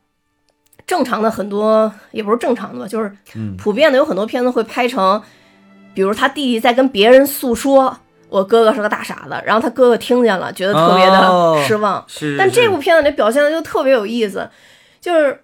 [0.86, 3.58] 正常的很多也不是正常的吧，就是嗯。
[3.58, 5.20] 普遍的有很多片子会拍成
[5.96, 7.98] 比如他弟弟在跟别人诉说
[8.30, 12.06] 我哥哥是个大傻子，然后他哥哥听见了，觉得特别哦的失望。
[12.08, 14.48] 是，但这部片子里表现的就特别有意思，
[15.02, 15.42] 就是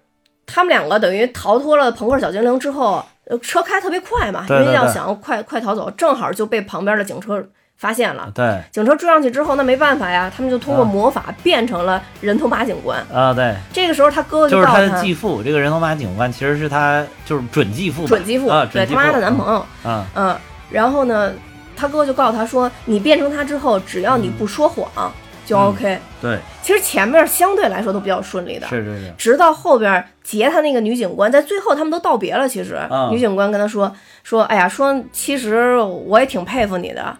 [0.48, 7.44] 他们两个等于逃脱了朋克小精灵之后，呃车开特别快嘛，因为要想快快逃走，正好就被旁边的警车
[7.76, 8.28] 发现了。
[8.34, 8.60] 对。
[8.72, 12.98] 警车追上去之后，那没办法呀，他们就通过啊魔法变成了人头马警官。
[13.12, 20.36] 啊对，这个时候他哥哥就是他告诉的继父，这个人头马警官其实是他就是准继父，准继父，对他妈的男朋友，嗯嗯，
[20.70, 21.32] 然后呢，
[21.76, 25.12] 他哥就告诉他说，你变成他之后，只要你不说谎
[25.46, 25.98] 就嗯 OK。
[26.20, 32.46] 对，其实前面相对来说都比较顺利的，是是是，直到后边劫他那个女警官，在最后他们都道别了。
[32.46, 33.90] 其实、啊女警官跟他说
[34.22, 37.16] 说，哎呀，说其实我也挺佩服你的，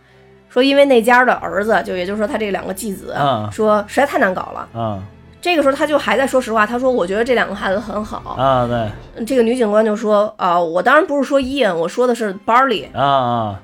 [0.50, 4.68] 说因为那家的儿子，就也就是说他这两个继子，啊说实在太难搞了。
[4.74, 5.02] 嗯
[5.40, 8.34] 这个时候他就还在说实话，他说我觉得这两个孩子很好。
[8.36, 12.84] 啊对这个女警官就说啊、我当然不是说伊恩，我说的是 Barley。
[12.92, 13.60] 啊啊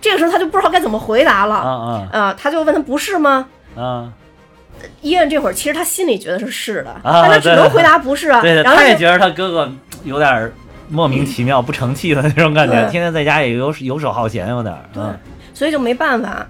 [0.00, 1.54] 这个时候他就不知道该怎么回答了。
[1.56, 3.46] 啊啊啊，他就问他不是吗？
[3.76, 4.10] 啊，
[5.00, 8.40] 伊恩这会儿其实他心里觉得是是的，啊但他只能回答不是啊。
[8.40, 9.72] 对对，然后他也觉得他哥哥
[10.04, 10.52] 有点
[10.88, 15.18] 莫名其妙、不成器的那种感觉，天天在家也游游手好闲，有点对嗯
[15.54, 16.46] 所以就没办法。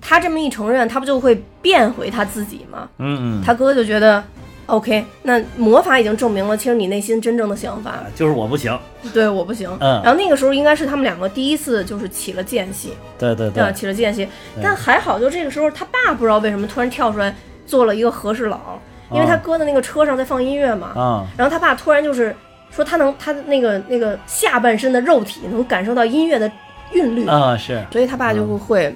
[0.00, 2.88] 他这么一承认，他不就会变回他自己吗？
[2.98, 4.22] 嗯嗯，他哥就觉得
[4.66, 8.78] ，OK，那魔法已经证明了，其实你内心真正的想法，就是我不行，
[9.12, 9.70] 对我不行。
[9.80, 14.28] 嗯然后那个时候应该是他们两个第一次就是起了间隙，对对对起了间隙。
[14.62, 17.34] 但还好，就这个时候他爸不知道为什么突然跳出来
[17.66, 18.78] 做了一个和事佬，
[19.12, 20.88] 因为他哥的那个车上在放音乐嘛。
[20.96, 22.34] 啊然后他爸突然就是
[22.70, 26.50] 说他能他的那个那个下半身的肉体能感受到音乐的
[26.92, 28.94] 韵律，啊是，所以他爸就会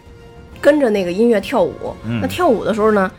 [0.60, 1.74] 跟着那个音乐跳舞。
[2.04, 3.10] 嗯那跳舞的时候呢，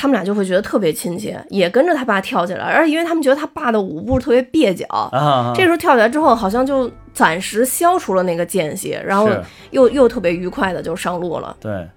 [0.00, 4.86] 他们俩就会觉得特别亲切，也跟着他爸跳起来，而且因为他们觉得他爸的舞步特别蹩脚。
[5.10, 9.28] 啊，这时候跳起来之后，好像就暂时消除了那个间隙，然后
[9.72, 11.56] 又又特别愉快的就上路了。
[11.58, 11.88] 对，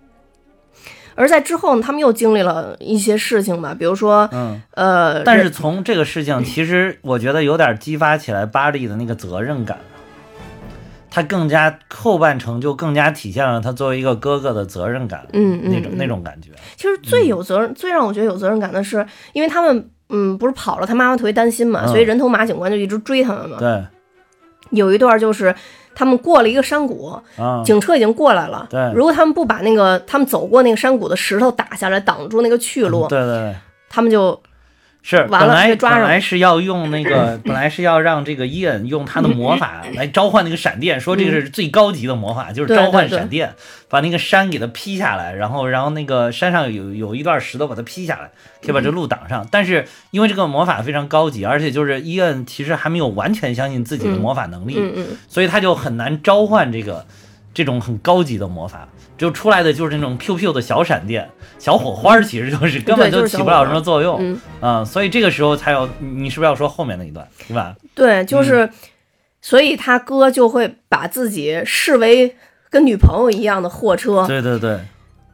[1.13, 4.59] 而在之后呢，他们又经历了一些事情吧，比如说，嗯。
[4.71, 9.77] 呃，但是从这个事情，其实我觉得有点激发起来巴利的那个责任感，
[11.11, 23.57] 他更加后半程就更加体现了他作为一个哥哥的责任感，嗯嗯那种嗯那种感觉，其实最有责任、最让我觉得有责任感的是，因为他们嗯不是跑了，他妈妈特别担心嘛，嗯所以人头马警官就一直追他们嘛。
[23.59, 23.83] 对
[24.69, 25.53] 有一段就是
[25.93, 28.65] 他们过了一个山谷，啊，警车已经过来了。
[28.69, 33.55] 对如果他们不把那个他们走过那个山谷的石头打下来，挡住那个去路，对对对。
[33.89, 34.41] 他们就
[35.03, 43.53] 是完完了来被抓本来是要用那个，本来是要让这个伊恩用他的魔法来召唤那个闪电，说这个是最高级的魔法，就是召唤闪电，
[43.89, 48.29] 把那个山给它劈下来，然后然后那个山上有有一段石头把它劈下来，
[48.61, 49.47] 可以把这路挡上。
[49.49, 54.75] 但是因为这个魔法非常高级，而且就是伊恩其实还没有完全相信自己的魔法能力，
[55.27, 57.07] 所以他就很难召唤这个
[57.55, 58.87] 这种很高级的魔法，
[59.21, 61.29] 就出来的就是那种 Q Q 的小闪电、
[61.59, 64.17] 小火花，其实就是 根本就起不了什么作用。
[64.19, 67.75] 嗯啊、所以这个时候才有你你是不是要说后面那一段，对吧？
[67.93, 68.69] 对，就是，嗯
[69.41, 72.35] 所以他哥就会把自己视为
[72.71, 74.79] 跟女朋友一样的货车，对对对，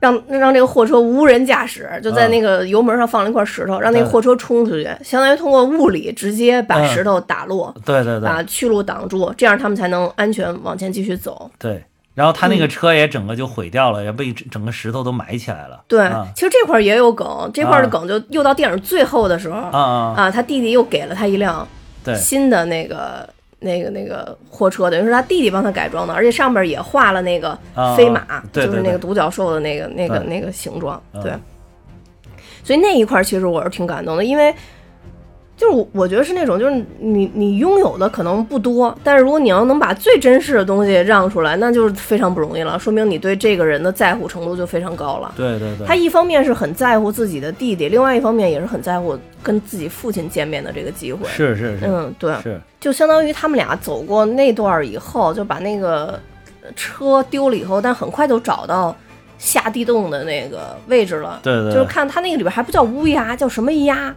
[0.02, 11.50] 让让这个货车无人驾驶，就在那个油门上放了一块石头，让那个嗯货车冲出去，相当于通过物理直接把嗯石头打落，对对对把去路挡住，这样他们才能安全往前继续走。
[11.58, 11.82] 对。
[12.17, 15.84] 然后他那嗯个车也整个就毁掉了，也被整整个石头都埋起来了。
[15.88, 21.67] 对，啊其实这块儿也有梗，这块儿的啊梗就又到电影最后的时候啊啊，啊，他弟弟又给了他一辆
[22.15, 23.30] 新的那个。
[23.60, 28.21] 那个那个货车，等于是他弟弟帮他改装的，而且上面也画了那个啊飞马，
[28.53, 31.34] 对对对就是那个独角兽的那个那个那个形状，嗯对。
[32.63, 34.53] 所以那一块儿其实我是挺感动的，因为
[35.58, 45.34] 就是我我觉得是那种，就是你你拥有的可能不多，但是如果你要能把最真实的东西让出来，那就是非常不容易了，说明你对这个人的在乎程度就非常高了。
[45.36, 51.28] 对对对，他一方面是很在乎自己的弟弟，另外一方面也是很在乎跟自己父亲见面的这个机会。
[51.28, 56.20] 是是是嗯，对，是，就相当于他们俩走过那段儿以后，就把那个
[56.76, 58.96] 车丢了以后，但很快就找到
[59.39, 61.39] 下地洞的那个位置了。
[61.41, 64.13] 对对，就是看他那个里边还不叫乌鸦，叫什么鸦，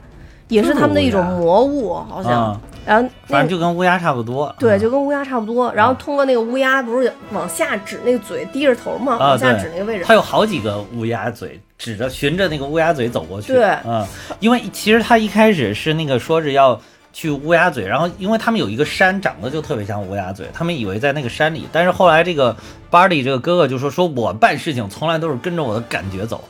[0.51, 2.33] 也是他们的一种魔物，好像。
[2.33, 4.53] 啊，然后那反正就跟乌鸦差不多。
[4.59, 5.73] 对，啊就跟乌鸦差不多。
[5.73, 10.05] 然后通过那个乌鸦，不是往下指那个嘴，低着头嘛，啊往下指那个位置。
[10.07, 13.53] 它有好几个乌鸦嘴，指着循着那个乌鸦嘴走过去。
[13.53, 14.05] 对嗯，
[14.41, 16.81] 因为其实他一开始是那个说是要
[17.13, 22.57] 去乌鸦嘴，然后因为他们有一个山长得就特别像乌鸦嘴，他们以为在那个山里，但是后来这个
[22.89, 26.43] 巴里这个哥哥就说说我办事情从来都是跟着我的感觉走，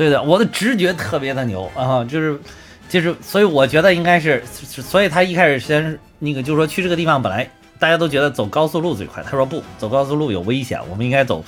[0.00, 2.40] 对的，我的直觉特别的牛啊，就是
[2.88, 7.46] 就是，所以我觉得应该是，所以他一开始先那个就是说去这个地方本来
[7.78, 11.44] 大家都觉得走高速路最快，他说不走高速路有危险，我们应该走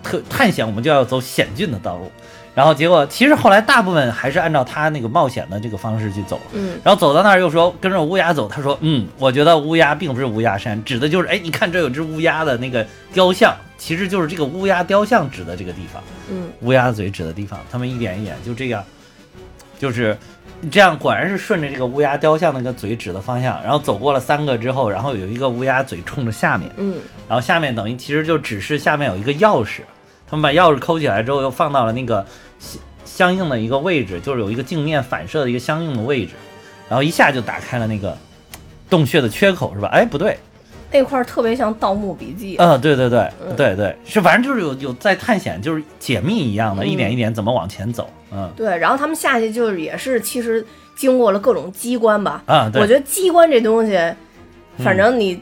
[0.00, 2.08] 特探险，我们就要走险峻的道路。
[2.54, 6.40] 然后结果其实后来大部分还是按照他那个冒险的这个方式去走。
[6.52, 13.52] 嗯，然后走到那儿又说跟着乌鸦走，他说嗯，我觉得乌鸦并不是乌鸦山，指的就是哎，你看这有只乌鸦的那个雕像，
[13.82, 16.00] 其实就是这个乌鸦雕像指的这个地方。
[16.30, 18.84] 嗯，乌鸦嘴指的地方，他们一点一点就这样，
[19.76, 20.16] 就是
[20.70, 29.80] 这样，果然是顺着这个乌鸦雕像那个嘴指的方向，然后走过了三个之后，然后有一个乌鸦嘴冲着下面，嗯，然后下面等于其实就只是下面有一个钥匙，
[30.30, 32.24] 他们把钥匙抠起来之后又放到了那个
[32.60, 36.34] 相相应的一个位置，就是有一个镜面反射的一个相应的位置，
[36.88, 38.16] 然后一下就打开了那个
[38.88, 39.88] 洞穴的缺口，是吧？
[39.88, 40.38] 哎，不对，
[40.92, 50.64] 那块儿特别像《盗墓笔记》嗯，对对对嗯对对，是反正就是有有在探险，就是解密一样的，嗯一点一点怎么往前走，嗯对，然后他们下去就是也是其实
[50.94, 52.42] 经过了各种机关吧。
[52.46, 55.40] 啊，对，我觉得机关这东西，嗯反正你。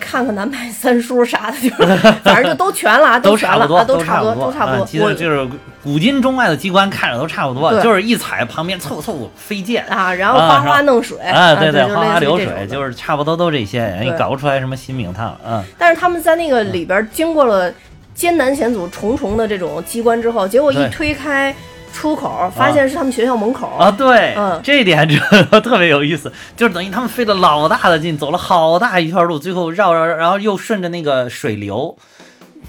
[0.00, 4.82] 看看南派三叔啥的， 就是反正就都全了啊， 全了都差不多，啊，都不多，差多，都差不多。
[4.82, 5.46] 啊其实我就是
[5.82, 14.06] 古今中外的机关看着都差不多，就是一踩旁边凑凑飞溅啊，然后啊哗哗弄水啊，对对，哗哗流水，就是差不多都这些，对。
[14.06, 15.62] 也搞不出来什么新名堂，嗯。
[15.78, 17.72] 但是他们在那个里边经过了
[18.14, 21.54] 艰难险阻、重重的这种机关之后，结果一推开
[21.92, 23.68] 出口，发现是他们学校门口。
[23.78, 24.60] 啊，对，嗯。
[24.62, 25.16] 这一点就
[25.60, 31.96] 特别有意思， 就是等于他们费了老大的劲，走了好大一圈路，最后绕绕，然后又顺着那个水流，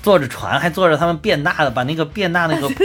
[0.04, 2.70] 坐着船，还坐着他们变大的，把那个变大那个。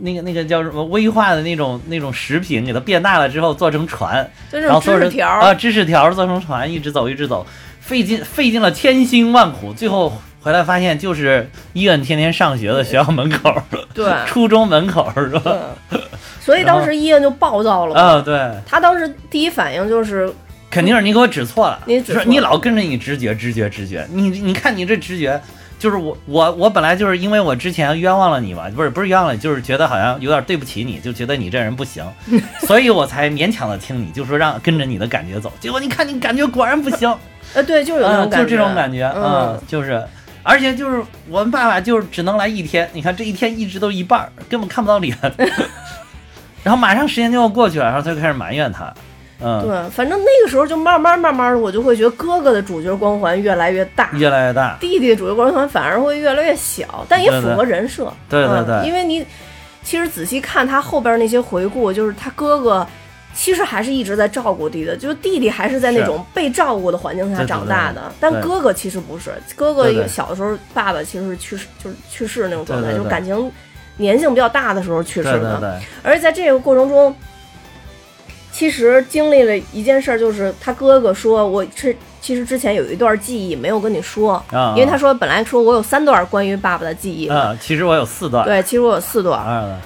[0.00, 7.46] 那个那个叫什么威化的那种那种食品，给它变大了之后做成船，然后做成种知识条啊，芝士条做成船，一直走一直走，
[7.78, 10.10] 费尽费尽了千辛万苦，最后
[10.42, 13.54] 回来发现就是医院天天上学的学校门口，
[13.94, 15.56] 对， 初中门口是吧？
[15.90, 16.00] 嗯，
[16.40, 17.94] 所以当时医院就暴躁了。
[17.94, 18.00] 嘛。
[18.00, 20.32] 啊，对，他当时第一反应就是，
[20.70, 25.40] 肯定是你给我指错了，你指你老跟着你直觉，直觉，直觉，你你看你这直觉。
[25.78, 32.04] 就是我我我本来就是因为我之前冤枉了你嘛，不是不是冤枉了你，就是觉得好像有点对不起你，就觉得你这人不行，
[32.62, 35.52] 所以我才勉强的听你，就说让跟着你的感觉走。
[35.58, 37.12] 结果你看你感觉果然不行，
[37.54, 40.00] 呃，对，就是有那嗯，种感觉，就这种感觉，嗯嗯，，就是，
[40.42, 45.16] 而且就是我们爸爸就是只能来一天，你看这一天一直都一半儿，根本看不到脸，
[46.64, 48.92] 然后马上时间就要过去了，然后他就开始埋怨他，
[49.40, 58.12] 嗯，对，反正那个时候就慢慢慢慢的，我就会觉得哥哥的主角光环越来越大，越来越大，弟弟的主角光环反而会越来越小，但也符合人设。
[58.28, 59.24] 对对因为你
[59.82, 62.86] 其实仔细看他后边那些回顾，就是他哥哥
[63.34, 73.50] 其实还是一直在照顾弟弟，就是弟弟还是在那种被照顾的环境下长大的，但哥哥其实不是，哥哥小的时候爸爸其实是去世，就是去世那种状态，就是感情
[73.98, 75.80] 粘性比较大的时候去世的。
[76.02, 77.14] 而在这个过程中，
[78.52, 87.28] 其实经历了一件事儿，就是他哥哥说，我是其实之前有一段记忆没有跟你说，啊，因为他说本来说我有三段关于爸爸的记忆。
[87.28, 89.42] 嘛，啊，其实我有四段，对，其实我有四段，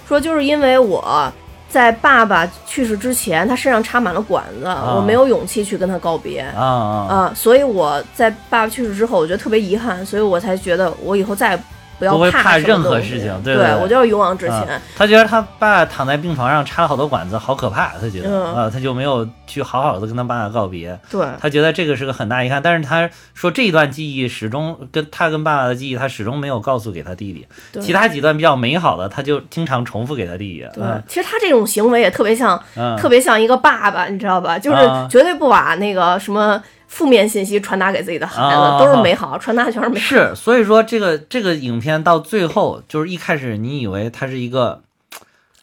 [0.08, 1.32] 说就是因为我。
[1.76, 6.40] 在爸爸去世之前，他身上插满了管子，我没有勇气去跟他告别。
[6.40, 11.62] 啊啊，啊，所以我在爸爸去世之后，我觉得特别遗憾，所以我才觉得我以后再也
[11.98, 14.56] 不要怕任何事情对对对对我就要勇往直前。
[14.56, 27.46] 啊他觉得他爸躺在病床上插了好多管子，好可怕，他觉得嗯啊，他就没有去好好的跟他爸爸告别，对，他觉得这个是个很大遗憾，但是他说这一段记忆始终跟他跟爸爸的记忆，他始终没有告诉给他弟弟，
[27.80, 34.58] 其他几段比较美好的，他就经常重复给他弟弟，对嗯，其实他这种行为也特别像，嗯，特别像一个爸爸，你知道吧？
[34.58, 40.06] 就是啊绝对不把那个什么负面信息传达给自己的孩子，啊都是美好，传达的全是美好。
[40.06, 44.82] 是，所以说这个这个影片到最后，就是一开始你以为它是一个，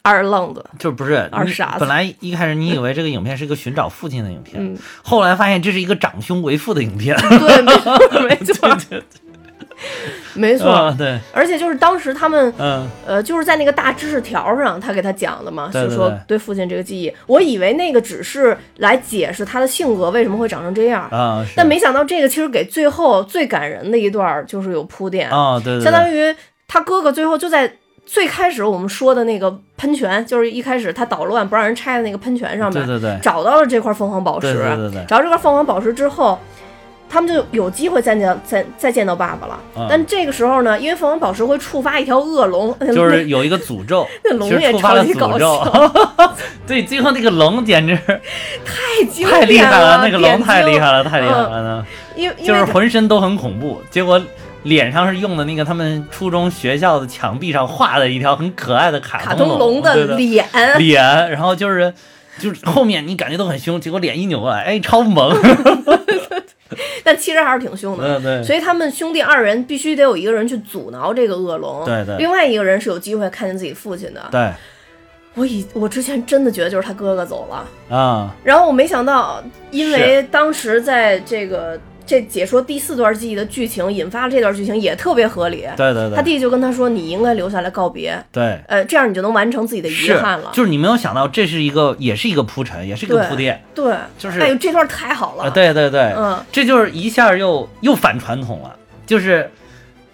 [0.02, 1.80] 二愣子，就不是二傻子。
[1.80, 7.98] 本来一开始你以为这个影片是一个寻找父亲的影片，嗯，后来发现这是一个长兄为父的影片，对，没错，
[8.28, 8.68] 没错，
[10.34, 10.68] 没错。
[10.70, 16.18] 嗯，对，而且就是当时他们，嗯，呃，就是在那个大知识条上，他给他讲的嘛，对对就说对。
[16.28, 21.52] 对父亲这个记忆，我以为那个只是来解释他的性格为什么会长成这样，啊，是。
[21.56, 26.34] 但没想到这个其实给最后最感人的一段就是有铺垫，哦，对对对，相当于
[26.66, 27.72] 他哥哥最后就在
[28.04, 34.52] 最开始我们说的那个喷泉，就是一开始他捣乱不让人拆的那个喷泉上面，对对对，找到了这块凤凰宝石。
[34.52, 35.04] 对对对对。
[35.06, 36.38] 找到这块凤凰宝石之后，
[37.14, 39.60] 他们就有机会再见再再见到爸爸了。
[39.76, 39.86] 嗯。
[39.88, 45.62] 但这个时候呢，因为凤凰宝石会触发一条恶龙， 就是有一个诅咒， 那龙也触发了超级搞诅咒。
[45.64, 46.34] 笑，
[46.66, 47.96] 对，最后那个龙简直
[48.64, 51.50] 太经太厉害了，那个龙太厉害了，太厉害嗯。
[51.52, 51.86] 了呢，
[52.16, 54.20] 因为因就是浑身都很恐怖，结果
[54.64, 60.16] 脸上是用的那个他们初中学校的墙壁上画的一条很可爱的卡卡通通龙对对。
[60.16, 60.46] 脸，
[60.78, 61.92] 脸，然后就是
[62.38, 65.30] 就是后面你感觉都很凶，结果脸一扭过来，哎，超萌，
[67.04, 68.20] 但其实还是挺凶的。
[68.20, 72.16] 对对，所以他们兄弟二人必须得有一个人去阻挠这个恶龙，对对。
[72.18, 74.28] 另外一个人是有机会看见自己父亲的。
[74.30, 74.52] 对。
[75.36, 85.66] 我以我之前真的觉得就是他哥哥走了，啊，然后我没想到，因为当时在这个这解说第四段记忆的剧情引发了这段剧情也特别合理。
[85.76, 88.60] 对对对，他弟弟就跟他说：“你应该留下来告别，对。
[88.68, 95.44] 呃，这样你就能完成自己的遗憾了。”就是你没有想到，这是一个，也是一个铺陈，也是一个铺垫对，就是哎呦，这段太好了。
[95.44, 95.50] 啊！
[95.50, 98.76] 对对对，嗯，这就是一下又又反传统了，
[99.06, 99.50] 就是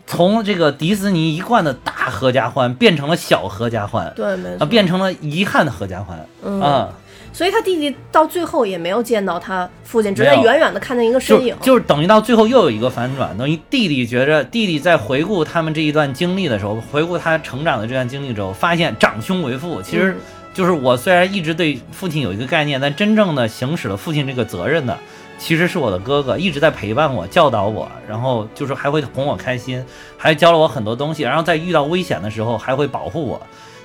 [0.06, 4.66] 从这个迪士尼一贯的大合家欢变成了小合家欢，对，没啊，错。
[4.66, 6.88] 变成了遗憾的合家欢嗯啊，
[7.32, 11.54] 所以他弟弟到最后也没有见到他父亲，只是远远的看见一个身影。
[11.60, 20.16] 就是等于到最后又有一个反转，等于弟弟觉着弟弟在回顾他们这一段经历的时候，回顾他成长的这段经历之后，发现长兄为父，其实嗯
[20.52, 24.98] 就是我虽然一直对父亲有一个概念，但真正的行使了父亲这个责任的。
[25.38, 29.82] 其实是我的哥哥，一直在陪伴我、教导我，然后就是还会哄我开心，
[30.18, 33.40] 还教了我很多东西，然后在遇到危险的时候还会保护我，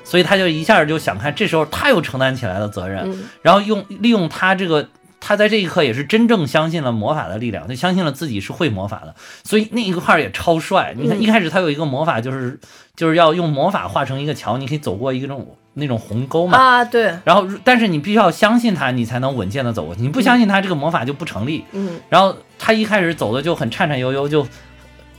[0.06, 4.88] 所以他就一下就想看，这时候他又承担起来了责任，嗯然后用利用他这个，
[5.20, 10.94] 他在这一刻也是真正相信了魔法的力量，他相信了自己是会魔法的，所以那一块儿也超帅。
[10.96, 12.58] 你看嗯一开始他有一个魔法，就是
[12.96, 16.58] 就是要用魔法化成一个桥，你可以走过一个那种那种鸿沟嘛。
[16.58, 20.02] 啊，对，然后，但是你必须要相信他，你才能稳健的走过去。
[20.02, 21.66] 你不相信他，这个魔法就不成立。
[21.72, 24.48] 嗯然后他一开始走的就很颤颤悠悠，就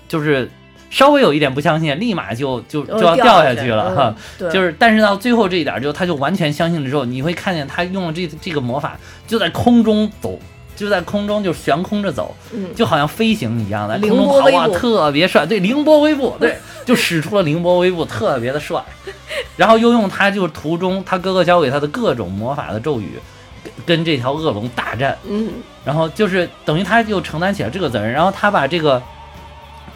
[0.09, 0.49] 就是
[0.91, 4.15] 稍微有一点不相信，立马就就就要掉下去了哈。
[4.39, 10.39] 就是，但是到最后这一点之后，他就完全相信了之后，你会看见他用了这这个魔法，就在空中走，
[10.75, 15.45] 就在空中就悬空着走，嗯就好像飞行一样的，凌空中跑哇，波微步特别帅。
[15.45, 18.83] 对，凌波微步，对，就使出了凌波微步，特别的帅。
[19.57, 23.19] 然后又用他就是途中他哥哥教给他的各种魔法的咒语，
[23.65, 25.17] 跟跟这条恶龙大战。
[25.29, 25.49] 嗯
[25.85, 29.01] 然后就是等于他就承担起了这个责任，然后他把这个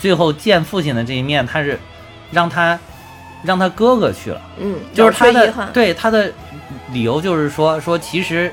[0.01, 1.79] 最后见父亲的这一面，他是
[2.33, 2.77] 让他
[3.45, 6.33] 让他哥哥去了，嗯，就是他的对他的
[6.93, 8.53] 理由就是说说其实。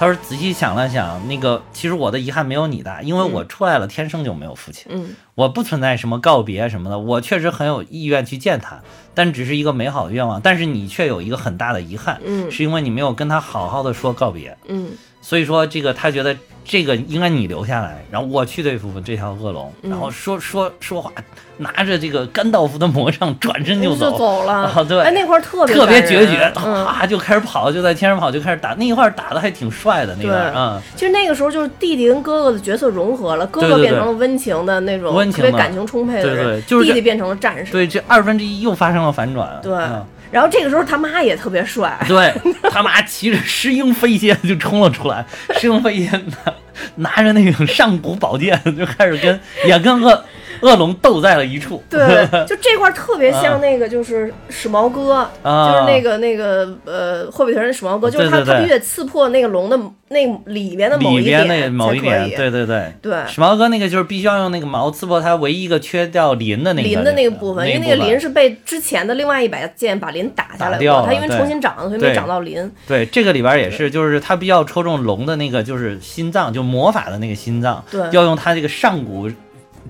[0.00, 6.98] 他说：“仔细想了想，那个其实我的遗憾没有你大，因为我出来了，天生就没有父亲，嗯我不存在什么告别什么的。
[6.98, 8.80] 我确实很有意愿去见他，
[9.14, 10.40] 但只是一个美好的愿望。
[10.40, 14.58] 但是你却有一个很大的遗憾，嗯是因为你没有跟他好好的说告别。
[14.66, 14.88] 嗯
[15.20, 16.34] 所以说，这个他觉得
[16.64, 21.12] 这个应该你留下来，然后我去对付这条恶龙，嗯然后说说说话，
[21.58, 24.52] 拿着这个甘道夫的魔杖转身就走，就走了。
[24.52, 28.74] 啊对哎，那块儿特别特别决绝，嗯，哗就开始跑，就在天上跑，就开始打。
[28.78, 37.70] 那一块儿打的还挺帅的，那对段啊、其实那个时候就是弟弟跟哥哥的角色融合了，哥哥变成了温情的那种温情的特别感情充沛的对人，对就是弟弟变成了战士。
[37.70, 39.58] 对，这二分之一又发生了反转。
[39.62, 42.30] 对嗯然后这个时候他妈也特别帅，对
[42.70, 45.24] 他妈骑着石英飞仙就冲了出来，
[45.58, 46.52] 石英飞仙拿
[46.96, 50.22] 拿着那种上古宝剑就开始跟也跟恶
[50.62, 51.82] 恶龙斗在了一处。
[51.90, 55.72] 对，就这块儿特别啊像那个就是史矛哥，啊。
[55.72, 59.78] 就是那个那个呃霍比特人史矛哥，就是他必须得刺破那个龙的
[60.08, 62.92] 那里面的某一里边点那某一点，对对对。
[63.02, 63.18] 对。
[63.26, 72.70] 史矛哥那个就是必须要用那个矛刺破它唯一一个缺掉鳞的那个鳞的那个部分，因为那个鳞鳞是被之前的另外一把剑把鳞打下来了他因为重新长了，所以没长到鳞。
[72.86, 78.00] 对这个里边也是，就是他必须要戳中龙的那个就是心脏，就魔法的那个心脏，对。
[78.12, 79.30] 要用他这个上古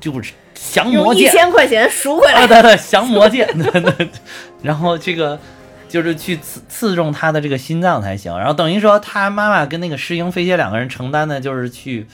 [0.00, 0.32] 就是
[0.72, 1.32] 降魔剑一剑。
[1.32, 3.48] 千块钱赎回啊，来，对对，降魔剑，
[4.62, 5.38] 然后这个
[5.88, 12.06] 就是去刺刺中他的这个心脏才行，然后等于说他妈妈跟那个石英飞蝎两个人承担的就是去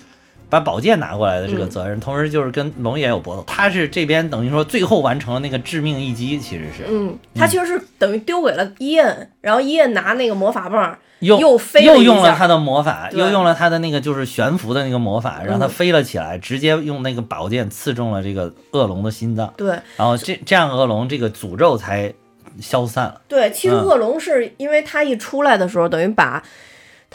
[0.49, 6.85] 把宝剑拿过来的这个责任，同时就是跟龙也有搏斗，他是这边等于说最后完成了那个致命一击，其实是。
[6.89, 15.69] 嗯，他其实是等于丢给了伊恩，然后伊恩拿那个魔法棒，又又飞了又用了他的魔法，又用了他的那个就是悬浮的那个魔法，让他嗯。
[15.69, 19.71] 飞了起来，直接用那个宝剑刺中了这个恶龙的心脏，对。
[19.97, 22.13] 然后这这样恶龙这个诅咒才
[22.61, 23.21] 消散了。
[23.27, 23.83] 对，其实嗯。
[23.83, 26.43] 恶龙是因为他一出来的时候，等于把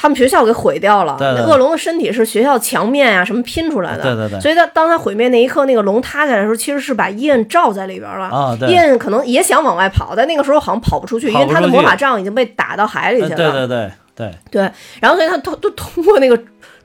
[0.02, 1.18] 他们学校给毁掉了。
[1.20, 4.04] 对对那恶龙的身体是学校墙面啊、什么拼出来的。
[4.04, 8.28] 对对对所以他当他毁灭那一刻，那个龙塌下来的时候，其实是把伊恩罩在里边了。
[8.28, 13.36] 啊对伊恩可能也想往外跑，但那个时候好像跑不出去，因为他的魔法杖已经被打到海里去了。
[13.36, 14.72] 呃对对对对，对
[15.02, 16.38] 然后所以他通都通过那个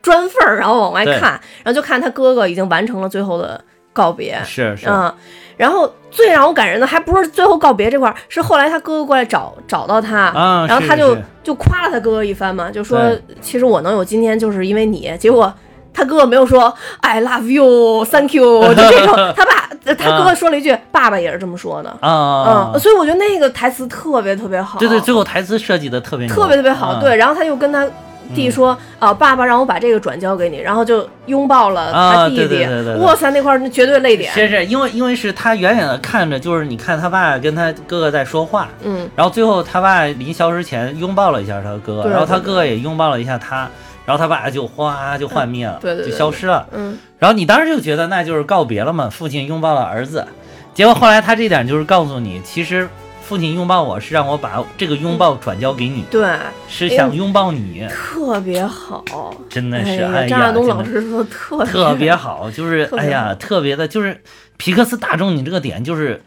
[0.02, 1.20] 砖缝儿，然后往外看，
[1.62, 3.60] 然后就看他哥哥已经完成了最后的
[3.92, 4.40] 告别。
[4.44, 5.12] 是是，嗯，
[5.56, 13.00] 然后最让我感人的还不是最后告别这块儿，是后来他哥哥过来找找到他，啊然后他就就夸了他哥哥一番嘛，就说
[13.40, 15.12] 其实我能有今天就是因为你。
[15.18, 15.52] 结果
[15.92, 21.90] 他哥哥没有说 I love you，thank you， 就这种，他爸他哥哥说了一句，爸爸也是这么说的。
[22.00, 26.94] 啊啊，嗯，所以我觉得那个台词特别特别好，对对，最后台词设计的特别特别特别好。
[26.94, 27.86] 嗯对，然后他又跟他
[28.34, 32.64] 弟说啊，爸爸让我把这个转交给你，然后就拥抱了他啊弟弟。
[33.00, 34.32] 哇塞，那块儿那绝对泪点。
[34.32, 43.68] 先是因为因为是他远远的看着，就是你看他爸跟他哥哥在说话，嗯，然后最后他爸临消失前拥抱了一下他哥，哥然后他哥哥也拥抱了一下他，
[44.04, 46.66] 然后他爸就哗就幻灭了，对对对就消失了。
[46.72, 50.26] 嗯，然后你当时就觉得那就是告别了嘛，父亲拥抱了儿子，
[50.72, 52.88] 结果后来他这点就是告诉你，其实
[53.26, 56.28] 父亲拥抱我是让我把这个拥抱转交给你，对，
[56.68, 59.02] 是想拥抱你，特别好。
[59.48, 64.20] 真的是，哎呀，张亚东老师说特别特别好，就是哎呀，特别的，就是
[64.58, 66.22] 皮克斯打中你这个点，就是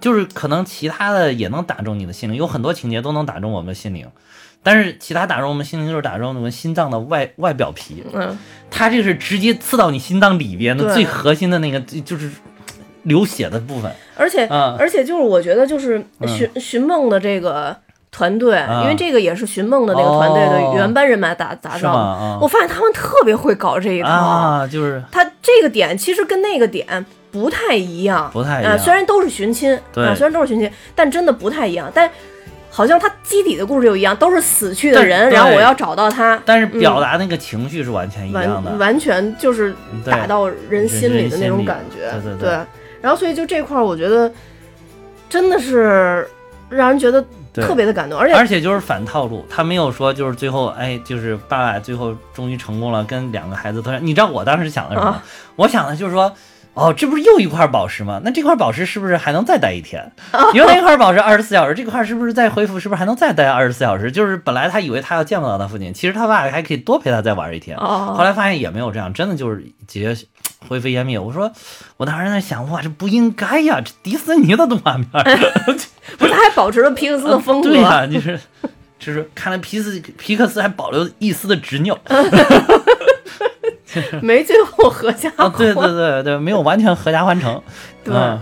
[0.00, 4.06] 就是可能其他的也能打中你的心灵，有很多情节都能打中我们的心灵，
[4.62, 8.38] 但是其他打中我们心灵就是打中我们心脏的外外表皮，嗯，
[8.70, 12.30] 他这个是直接刺到你心脏里边的最核心的那个，就就是
[13.02, 13.90] 流血的部分。
[14.16, 14.76] 而且、嗯。
[14.78, 16.28] 而且就是我觉得就是嗯。
[16.28, 17.76] 寻寻梦的这个
[18.10, 20.72] 团队，啊因为这个也是寻梦的那个团队的哦。
[20.76, 21.76] 原班人马打打？
[21.78, 25.02] 造我发现他们特别会搞这一套，啊，就是。
[25.10, 28.72] 他这个点其实跟那个点不太一样，不太一样。
[28.72, 30.06] 啊虽然都是寻亲，对。
[30.06, 31.90] 啊，虽然都是寻亲，但真的不太一样。
[31.94, 32.10] 但
[32.70, 38.70] 好像他基底的故事又一样，都是死去的人，然后我要找到他，但是表达那个情绪是完全一样的。
[38.70, 39.74] 完完全就是
[40.04, 42.56] 打到人心里的那种感觉，对
[43.00, 44.30] 然后所以就这块儿，我觉得
[45.28, 46.28] 真的是
[46.68, 47.24] 让人觉得
[47.54, 55.08] 特别的感动，而且而且就是反套路，他没有说就是最后，哎，就是爸爸最后终于成功了，跟两个孩子都你知道我当时想的什么？
[55.08, 55.22] 啊
[55.56, 56.32] 我想的就是说，
[56.74, 58.20] 哦，这不是又一块宝石吗？
[58.24, 60.12] 那这块宝石是不是还能再待一天？
[60.54, 64.12] 原来那块宝石二十四小时，这块是不是再恢复，是不是还能再待二十四小时？
[64.12, 67.76] 就是本来他以为他要见不到他父亲，其实他爸还可以多陪他再玩一天。
[67.76, 70.14] 哦后来发现也没有这样，真的就是直接
[70.66, 71.18] 灰飞烟灭。
[71.18, 71.50] 我说，
[71.96, 75.24] 我当时在想，哇，这不应该呀，这迪士尼的动画片儿。
[76.16, 78.40] 不是他还保持了皮克斯的风格，对呀、就是
[78.98, 81.96] 就是看来皮斯皮克斯还保留一丝的执拗
[84.22, 87.62] 没最后合家啊，欢，对对对对，没有完全合家欢成，
[88.02, 88.40] 对嗯，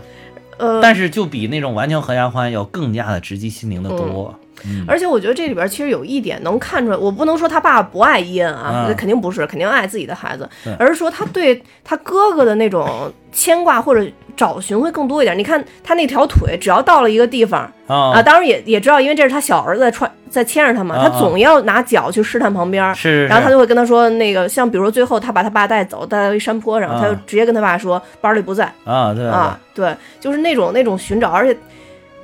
[0.59, 4.46] 呃，但是就比那种完全合家欢要更加的直击心灵的多，嗯，
[4.87, 10.49] 而且我觉得这里边其实有一点能看出来，我不能说他爸不爱伊恩啊，嗯那肯定不是，肯定爱自己的孩子，
[10.79, 14.05] 而是说他对他哥哥的那种牵挂或者
[14.37, 15.39] 找寻会更多一点。
[15.39, 22.95] 你看他那条腿，只要到了一个地方啊，啊，当然也也知道，因为这是他小儿子在穿在牵着他嘛，啊他总要拿脚去试探旁边。
[22.95, 29.27] 是是，然后他就会跟他说，那个像比如说最后他把他爸带走，带到一山坡上，啊他就直接跟他爸说班里不在，啊，对。
[29.27, 31.57] 啊，对，就是那种那种寻找，而且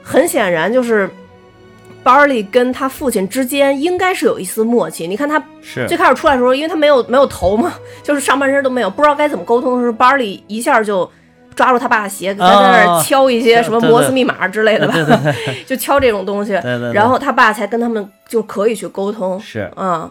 [0.02, 1.08] 很显然就是
[2.02, 5.06] 巴利跟他父亲之间应该是有一丝默契。
[5.06, 7.72] 你看他是最开始出来的时候，因为他没有没有头嘛，
[8.02, 11.10] 就是上半身都没有，不知道该怎么沟通的时候，巴利一下就。
[11.54, 14.94] 抓住他爸的鞋，在那儿哦敲一些什么摩斯密码之类的吧，
[15.68, 19.38] 就敲这种东西，对对对然后他爸才跟他们就可以去沟通。
[19.38, 20.10] 是，啊，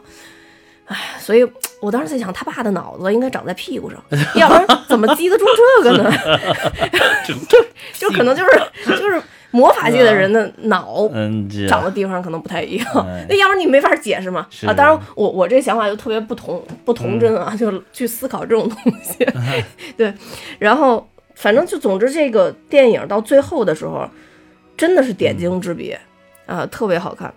[0.85, 1.43] 哎，所以
[1.81, 3.99] 我当时在想，他爸的脑子应该长在屁股上，
[4.37, 5.43] 要不然怎么记得住
[5.83, 6.13] 这个呢？
[7.95, 9.19] 就可能就是就是
[9.51, 11.07] 魔法界的人的脑
[11.67, 13.25] 长的地方可能不太一样，哎。
[13.29, 14.47] 那要不然你没法解释嘛。
[14.65, 19.25] 啊，当然我我这想法就特别不同不童真啊，就去思考这种东西。
[19.95, 20.13] 对，
[20.57, 24.09] 然后反正就总之这个电影到最后的时候，
[24.77, 25.95] 真的是点睛之笔
[26.45, 27.33] 啊，特别好看。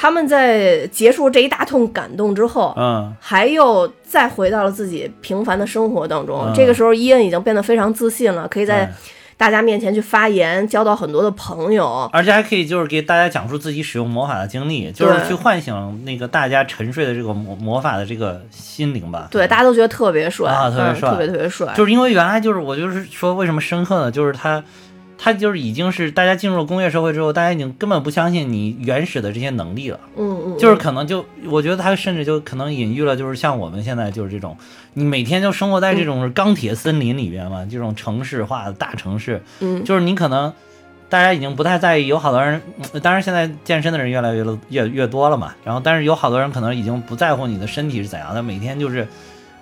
[0.00, 3.12] 他们在结束这一大通感动之后，嗯。
[3.20, 6.40] 还又再回到了自己平凡的生活当中。
[6.46, 6.52] 嗯。
[6.54, 8.92] 这个时候，伊恩已经变得非常自信了，可以在对
[9.38, 12.10] 大家面前去发言，交到很多的朋友。
[12.12, 19.28] 而且还可以就是给大家讲述自己使用魔法的经历，就是去唤醒那个大家沉睡的这个魔魔法的这个心灵吧。
[19.30, 21.72] 对，大家都觉得特别帅啊特别帅嗯特别特别帅。
[21.76, 24.10] 就是因为原来就是我就是说为什么深刻呢？
[24.10, 24.62] 就是他，
[25.18, 30.00] 他就是已经是大家进入了工业社会之后，大家已经根本不相信你原始的这些能力了。
[30.16, 34.56] 嗯嗯，就是可能就我觉得他甚至就可能隐喻了，就是像我们现在就是这种，
[34.94, 40.52] 你每天就生活在这种钢铁森林里边嘛，这种城市化的大城市，嗯就是你可能。
[41.10, 42.60] 大家已经不太在意，有好多人，
[42.92, 45.54] 嗯当然现在健身的人越来越越越多了嘛。
[45.64, 49.08] 然后，但是有好多人可能已经不在乎你的身体是怎样的，每天就是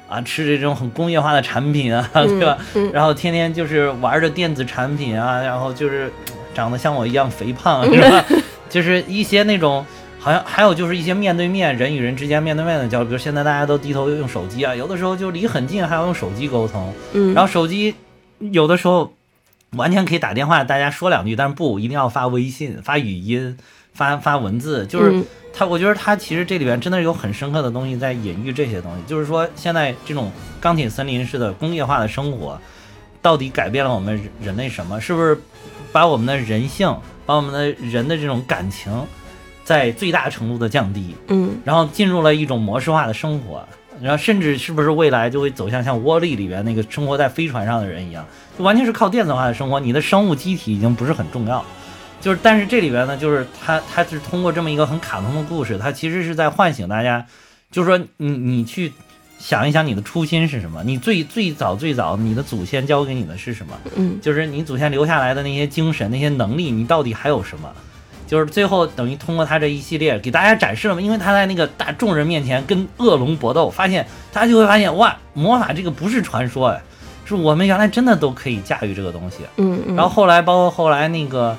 [0.08, 2.58] 啊吃这种很工业化的产品啊， 对吧？
[2.74, 6.12] 嗯然后天天就是玩着电子产品啊，然后就是
[6.54, 8.24] 长得像我一样肥胖， 是吧？
[8.68, 9.84] 就是一些那种，
[10.18, 17.94] 好像还有就是一些面对面人与人之间面对面的交流，比如现在大家都低头用手机啊，有的时候就离很近还要用手机沟通，嗯，然后手机
[18.38, 19.12] 有的时候
[19.76, 23.56] 完全可以打电话，大家说两句，但是不一定要发微信、发语音、
[23.96, 30.30] 发发文字，就是嗯他，我觉得他其实这里边真的是有很深刻的东西在隐喻这些东西，就是说现在这种
[30.60, 32.60] 钢铁森林式的工业化的生活，
[33.22, 35.00] 到底改变了我们人人类什么？
[35.00, 35.40] 是不是
[35.92, 36.94] 把我们的人性，
[37.24, 38.92] 把我们的人的这种感情
[39.64, 43.66] 在最大程度的降低，嗯然后进入了一种模式化的生活，
[44.02, 48.22] 然后甚至是不是未来就会走向像窝里里边那个生活在飞船上的人一样，
[48.58, 51.64] 就完全是靠电子化的生活，你的生物机体已经不是很重要。
[52.20, 57.24] 就是，但是这里边呢，就是他他是通过这么一个很卡通的故事，他其实是在唤醒大家，
[57.70, 58.92] 就是说你你去
[59.38, 67.70] 想一想你的初心是什么，你最最早最早你的祖先教给你的是什么，嗯就是你祖先留下来的那些精神、那些能力，你到底还有什么？
[68.26, 76.82] 就是最后等于通过他这一系列给大家展示了嘛，因为他在那个大众人面前跟恶龙搏斗，发现大家就会发现哇，魔法这个不是传说哎，
[77.24, 79.44] 是我们原来真的都可以驾驭这个东西。
[79.58, 81.56] 嗯嗯，然后后来包括后来那个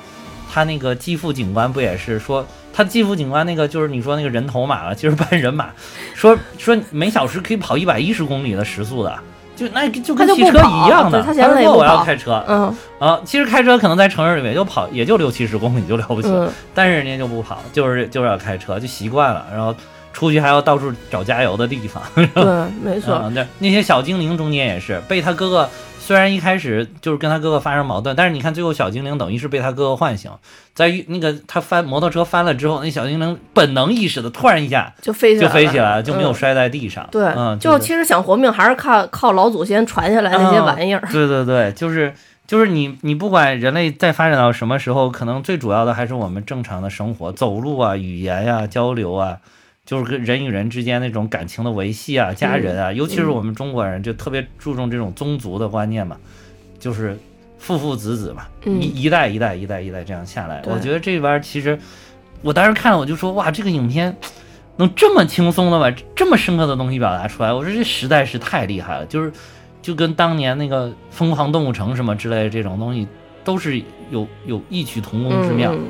[0.50, 5.68] 他那个继父警官不也是说，他继父警官那个就是你说那个人头马了，其实半人马，
[6.14, 9.18] 说说每小时可以跑一百一十公里的时速的。
[9.56, 19.74] 就那就跟汽车一样的，对他说我要开车，嗯啊，其实开车可能在城市里面就跑也就六七十公里就了不起，嗯但是人家就不跑，就是就是要开车，就习惯了，然后
[20.12, 22.00] 出去还要到处找加油的地方。
[22.14, 22.44] 对，
[22.80, 25.68] 没错，啊， 对，那些小精灵中间也是被他哥哥，
[26.08, 30.30] 虽然一开始就是跟他哥哥发生矛盾，但是你看最后小精灵等于是被他哥哥唤醒，
[30.72, 37.06] 在于那个他翻摩托车翻了之后，那小精灵本能意识的突然一下就飞起来就飞起来了，就没有嗯摔在地上。
[37.12, 41.06] 对，嗯，就其实想活命还是靠靠老祖先传下来那些玩意儿。
[41.12, 42.14] 对对对，就是
[42.46, 49.36] 就是你你不管人类再发展到什么时候，可能最主要的还是我们正常的生活，走路啊、语言呀、交流啊，
[49.88, 56.18] 就是跟人与人之间那种感情的维系啊、家人啊，尤其是我们中国人就特别注重这种宗族的观念嘛，
[56.78, 57.18] 就是
[57.58, 58.78] 父父子子嘛，嗯。
[58.82, 61.78] 一一代一代一代一代这样下来，我觉得这边儿其实
[62.42, 64.14] 我当时看了我就说哇，这个影片。
[64.80, 69.32] 能这么轻松的把这么深刻的东西表达出来，我说这实在是太厉害了，就是
[69.82, 73.04] 就跟当年那个《疯狂动物城》什么之类的这种东西，
[73.42, 73.82] 都是
[74.12, 75.72] 有有异曲同工之妙。
[75.72, 75.88] 嗯。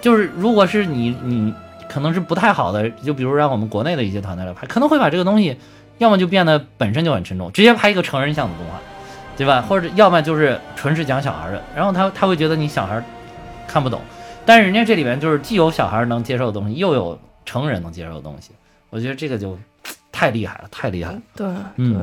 [0.00, 1.52] 就是如果是你你
[1.94, 5.56] 可能是不太好的，就比如让我们国内的一些团队来拍，可能会把这个东西
[5.98, 8.80] 要么就变得本身就很沉重，直接拍一个成人向的动画，
[9.36, 9.62] 对吧？
[9.62, 13.00] 或者要么就是纯是讲小孩的，然后他他会觉得你小孩
[13.68, 14.00] 看不懂，
[14.44, 17.16] 但是人家这里面就是既有小孩能接受的东西，又有
[17.46, 18.50] 成人能接受的东西，
[18.90, 19.56] 我觉得这个就
[20.10, 21.22] 太厉害了，太厉害了。
[21.36, 22.02] 对，嗯对，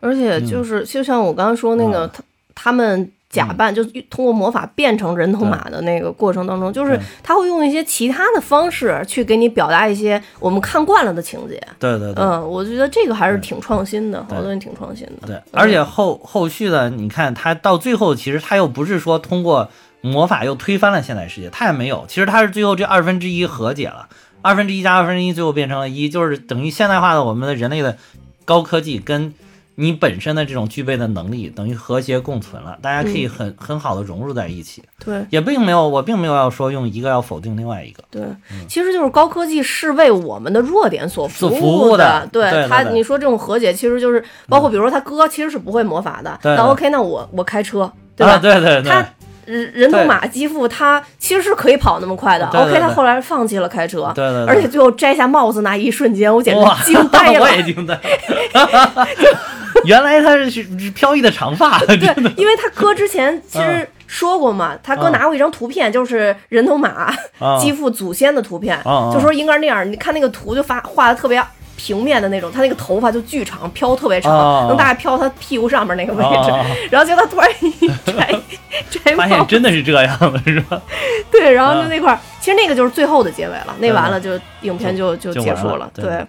[0.00, 2.22] 而且就是就像我刚刚说那个，嗯他
[2.54, 11.60] 他们假扮，就是通过魔法变成人头马的那个过程当中，就是他会用一些其他的方式去给你表达一些我们看惯了的情节。
[11.78, 12.24] 对对对。
[12.24, 14.36] 嗯，我觉得这个还是挺创新的，对。
[14.36, 15.26] 好多人挺创新的。
[15.26, 19.68] 对，而且后后续的，你看他到最后，其实他又不是说通过
[20.00, 24.08] 魔法又推翻了现代世界，他也没有，其实他是最后这二分之一和解了，
[24.40, 27.98] 二分之一加二分之一最后变成了一，就是等于现代化的我们的人类的
[28.46, 29.34] 高科技跟
[29.80, 38.22] 你本身的这种具备的能力等于和谐共存了，大家可以很、很好的融入在一起，对也并没有我并没有要说用一个要否定另外一个，对，
[38.66, 42.28] 其实就是高科技是为我们的弱点所服务的的。
[42.32, 48.32] 对他，对你说这种和解，其实就是包括比如说他哥其实是不会魔法的，那 OK，那我我开车，对吧？
[48.32, 49.06] 啊，对对对他。
[49.44, 57.48] 人人头马基父他其实是可以跑那么快的对对 o k 他后来放弃了开车，对对对而且最后摘下帽子那一瞬间，我简直，惊呆 了我。
[57.48, 59.08] 也惊呆了，
[59.84, 61.96] 原来他是是飘逸的长发，对，
[62.36, 68.78] 因为他哥之前其实说过嘛，他哥嗯拿过一张图片，就是人头马啊基父祖先的图片，
[69.12, 69.90] 就说应该是那样。
[69.90, 71.42] 你看那个图就发画的特别
[71.76, 76.50] 平面的那种，他那个头发就巨长，飘特别长，啊能大概飘他屁股上面那个位置。
[76.50, 78.40] 啊 然后结果他突然一摘
[78.90, 80.80] 摘 发帽现真的是这样的，是吧？
[81.30, 84.30] 对，然后就啊那块儿，其实那个就是最后的结尾了，那完了就
[84.62, 85.88] 影片就就就结束了。
[85.94, 86.26] 对，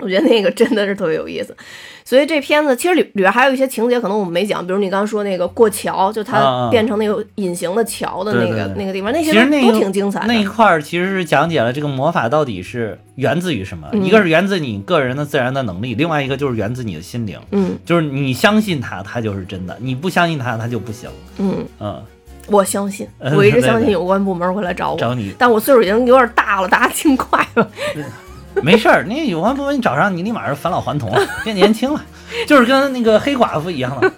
[0.00, 1.56] 我觉得那个真的是特别有意思。
[2.04, 10.44] 所以这片子其实里里边还有一些情节，可能我们没讲，比如你刚刚说那个过桥，就啊它啊变成那个隐形的桥的那个那个地方，那些都其实都挺精彩那一。
[10.44, 21.08] 块儿其实是讲解了这个魔法到底是源自于什么，嗯一个是源自你个人的自然的能力，另外一个就是源自你的心灵，嗯就是你相信它，它就是真的；你不相信它，它就不行。
[21.38, 22.02] 嗯，嗯，
[22.48, 27.68] 我相信， 嗯我一直相信有关部门会来找我，找你但我岁数已经有点大了，大家尽快吧。
[28.62, 32.04] 没事儿，那有关部门你找上你，立马是返老还童了，变年轻了，
[32.46, 34.12] 就是跟那个黑寡妇一样了。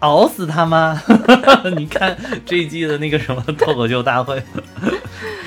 [0.00, 1.00] 熬死他妈？
[1.76, 2.16] 你看
[2.46, 4.42] 这一季的那个什么脱口秀大会，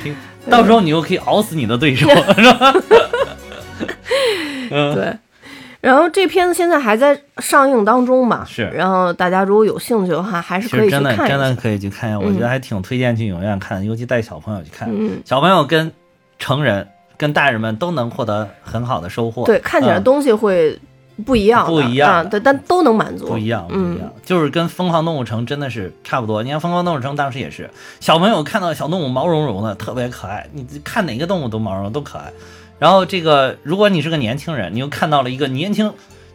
[0.03, 0.15] 听
[0.49, 2.73] 到时候你又可以熬死你的对手，是吧？
[4.69, 5.17] 嗯，对。
[5.81, 11.37] 然后这片子现在还在上映当中嘛，是然后大家如果有兴趣的话，还是可以真的看一下。
[11.37, 14.87] 真的可以去看一下，我嗯觉得还挺推荐去影院看的，尤其带小朋友去看。
[14.89, 15.91] 嗯，小朋友跟
[16.37, 16.87] 成人
[17.23, 19.45] 跟大人们都能获得很好的收获。
[19.45, 20.77] 对，看起来嗯东西会
[21.25, 26.43] 不一样的，不一样啊，对，但都能满足，不一样，不嗯一样，就是跟《疯狂动物城》真的是差不多。
[26.43, 27.69] 你看《疯狂动物城》当时也是，
[28.01, 32.33] 小朋友看到小动物毛茸茸的，特别可爱，你看哪个动物都毛茸茸，都可爱。
[32.77, 35.93] 然后这个，如果你是个年轻人，你又看到了一个年轻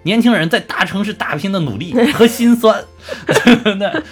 [0.09, 2.83] 年轻人在大城市打拼的努力和心酸，
[3.29, 4.03] 对，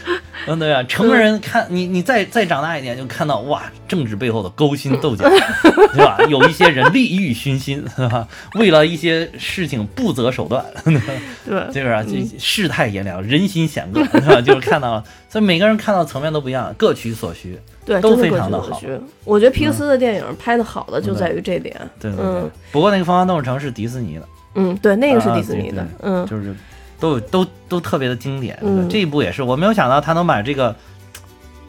[0.46, 5.26] 嗯，对啊，成人看你，你再再长大一点，就看到哇，政治背后的勾心斗角，
[5.94, 6.18] 对吧？
[6.28, 8.28] 有一些人利欲熏心，对吧？
[8.56, 14.38] 为了一些事情不择手段， 对，这个啊，这世态炎凉，人心险恶，对吧？
[14.42, 17.58] 就是看到了，所以每个人看到层面都不一样，各取所需。
[17.86, 18.78] 对，都非常的好。
[19.24, 22.26] 我觉得皮克斯的电影拍的好的就在于这点，对对对。
[22.26, 22.50] 嗯。
[22.70, 24.22] 不过那个《疯狂动物城》是迪士尼的，
[24.56, 26.54] 嗯，对，那个是啊迪士尼的嗯，就是
[26.98, 28.58] 都有都都特别的经典。
[28.62, 30.74] 嗯这一部也是，我没有想到他能把这个，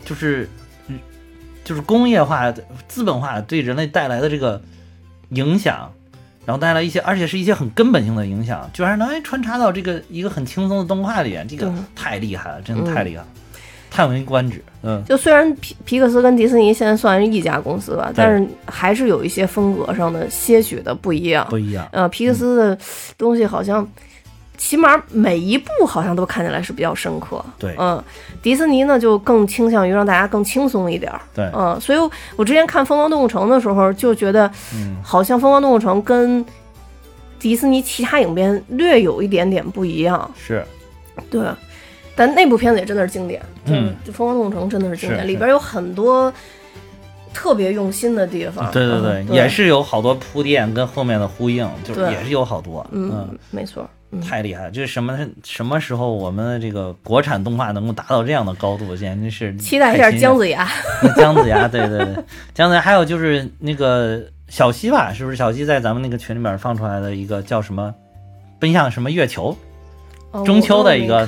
[0.03, 0.49] 就是
[0.87, 0.97] 嗯
[1.63, 2.51] 就是工业化、
[2.87, 4.61] 资本化对人类带来的这个
[5.29, 5.91] 影响。
[6.45, 13.27] 然后带来一些，而且是一些很根本性的影响，居然能哎穿插到这个一个很轻松的动画里面，这个太厉害了，真的太厉害了，
[13.97, 14.63] 叹为观止。
[14.83, 21.47] 嗯，就虽然皮皮克斯跟迪士尼现在算是一家公司吧，但是还是有一些风格上的些许的不一样。
[21.49, 21.87] 不一样。
[21.91, 22.77] 呃，皮克斯的
[23.17, 23.85] 东西好像，
[24.55, 27.43] 起码每一部好像都看起来是比较深刻。
[27.57, 28.01] 对嗯，
[28.39, 31.19] 迪士尼呢就更倾向于让大家更轻松一点儿。
[31.33, 31.97] 对，嗯，所以
[32.35, 36.45] 我之前看《疯狂动物城》的时候就觉得，嗯，好像《疯狂动物城》跟
[37.39, 40.29] 迪士尼其他影片略有一点点不一样。
[40.37, 40.63] 是，
[41.31, 41.41] 对，
[42.17, 43.41] 但那部片子也真的是经典。
[43.65, 46.33] 嗯，就《疯狂动物城》真的是经典，里边有很多
[47.33, 48.69] 特别用心的地方。
[48.71, 49.47] 对对嗯对，也。
[49.47, 53.89] 是有好多铺垫跟后面的呼应，就是也是有好多，嗯，没错。
[54.11, 54.71] 嗯，太厉害了！
[54.71, 60.65] 这是什么什么时候我们的这个国产动画能够达到这样的高度，简直是期待一下姜子牙。
[61.17, 67.93] 姜子牙，对对对，姜子牙，还有就是那个小西吧，是不是小西在咱们那个群里面放出来的一个叫什么？
[68.59, 69.55] 奔向什么月球？
[70.31, 71.25] 哦中秋的一个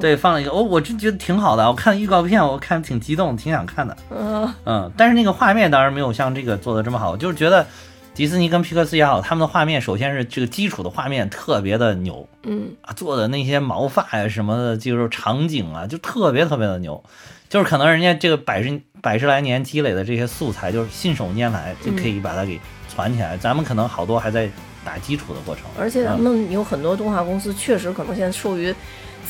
[0.00, 1.66] 对，放了一个，哦，我就觉得挺好的。
[1.66, 3.96] 我看预告片，我看挺激动，挺想看的。
[4.10, 7.66] 嗯，嗯，但是那个画面当然没有像这个做的这么好，我就是觉得
[8.14, 17.02] 迪士尼跟皮克斯也好，他们的画面首先是这个基础的画面特别的牛嗯，啊，做的那些毛发呀什么的，就是场景啊，就特别特别的牛，
[17.48, 22.58] 就是可能人家这个百十百十来年积累的这些素材，就是信手拈来就可以把它给
[22.88, 23.36] 攒起来。
[23.36, 24.48] 咱们可能好多还在
[24.84, 28.74] 打基础的过程，而且咱们有很多动画公司确实可能现在受于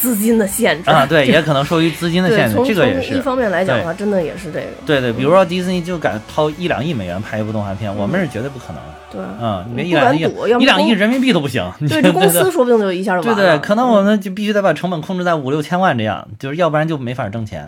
[0.00, 3.14] 资金的限制啊，对，也可能受于资金的，限制，这个也是。
[3.14, 4.66] 一方面来讲的话，真的也是这个。
[4.86, 8.94] 对对，比如说迪士尼就敢掏一两亿美元拍一部动画片，我们是绝对不可能的。
[9.12, 10.20] 对，嗯，你别一两亿
[10.62, 11.62] 一两亿人民币都不行。
[11.80, 17.66] 对，这公司说不定就一下就对对，可能我们就必须得把成本控制在五六千万这样，就是要不然就没法挣钱。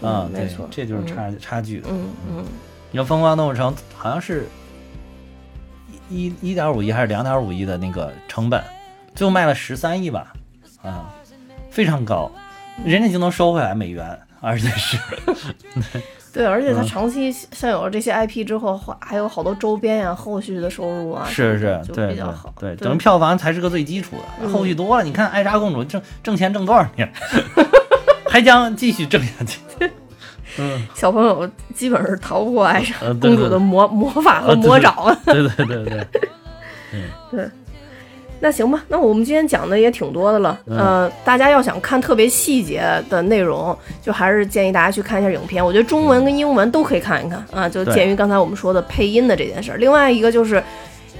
[0.00, 1.82] 对嗯，没错，这就是差差距。
[1.88, 2.44] 嗯嗯，
[2.90, 4.48] 你说《疯狂动物城》好像是
[6.08, 8.62] 一一点五亿还是两点五亿的那个成本，
[9.14, 10.32] 最后卖了十三亿吧，
[10.82, 11.12] 啊，
[11.70, 12.30] 非常高，
[12.84, 14.98] 人家就能收回来美元，而且是
[16.32, 22.52] 对，而且它嗯长期像有了这些 IP 之后，还还有好多周边呀、后续的收入啊，是是，就比较好。
[22.58, 27.10] 对，等于票房才是个最基础的，嗯后续多了，你看艾莎公主挣挣钱挣多少年，
[28.28, 29.58] 还将继续挣下去。
[30.58, 34.90] 嗯，小朋友基本是逃不过艾莎呃对公主的魔魔法和魔爪。
[34.90, 35.20] 啊。
[35.24, 36.06] 对对对。
[37.30, 37.46] 对，
[38.40, 40.58] 那行吧，那我们今天讲的也挺多的了。
[40.66, 40.78] 嗯。
[40.78, 45.62] 呃，大家要想看特别细节的内容，就还是建议大家去看一下影片。
[45.64, 47.68] 我觉得中文跟英文都可以看一看啊。
[47.68, 50.62] 就鉴于刚才我们说的配音的这件事儿，另外一个就是，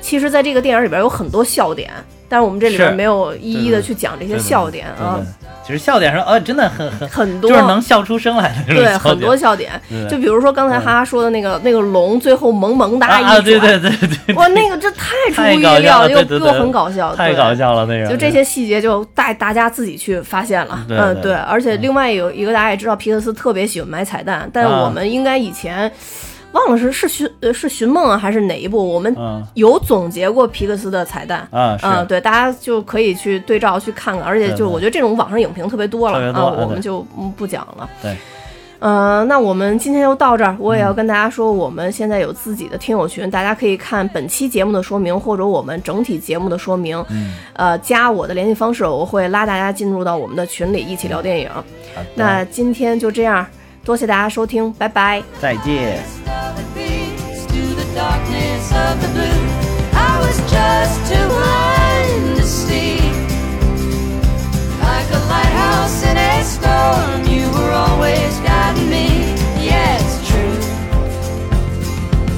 [0.01, 1.93] 其实在这个电影里边有很多笑点，
[2.31, 4.43] 但是我们这里边没有一一的去讲这些对对。
[4.43, 5.21] 笑点啊。
[5.21, 9.79] 对对，其实笑点上，呃，真的很很，很多就是能笑出声来对很多笑点。
[10.09, 13.91] 就比如说刚才哈哈说的那个那个龙最后萌萌哒一啊，对对对
[14.27, 25.93] 对，哇，那个这太出乎意料又又很搞笑，太搞笑了那个，就这些细节就带大家自己去发现了，嗯，对对，而且另外有一个大家也知道，皮克斯特别喜欢买彩蛋，但我们应该以前
[26.53, 31.47] 忘了是是寻呃是寻梦啊还是哪一部，我们嗯有总结过皮克斯的彩蛋。
[31.51, 37.89] 啊是，嗯，对，大家就可以去对照去看看，而且就我觉得这种网上影评特别多了多啊，我们就嗯不讲了。
[38.01, 38.17] 对，
[38.81, 40.57] 嗯、那我们今天就到这儿。
[40.59, 47.05] 我也嗯要跟大家说，我们现在有自己的听友群，大家可以看本期节目的说明或者我们整体节目的说明。
[47.11, 51.51] 嗯，呃，加我的联系方式，我会拉大家进入到我们的群里一起聊电影。
[52.15, 53.45] 那今天就这样，
[53.85, 55.23] 多谢大家收听，拜拜。
[55.41, 56.18] 再见。
[57.99, 59.43] Darkness of the blue.
[59.93, 62.95] I was just too blind to see.
[64.87, 69.09] Like a lighthouse in a storm, you were always guiding me.
[69.69, 70.59] Yeah, it's true.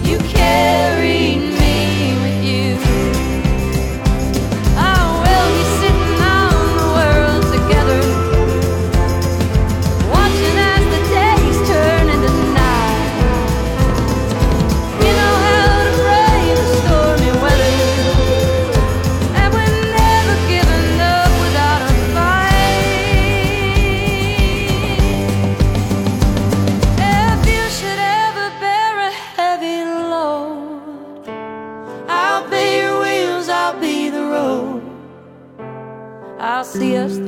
[0.08, 1.19] You carried
[36.80, 37.19] días.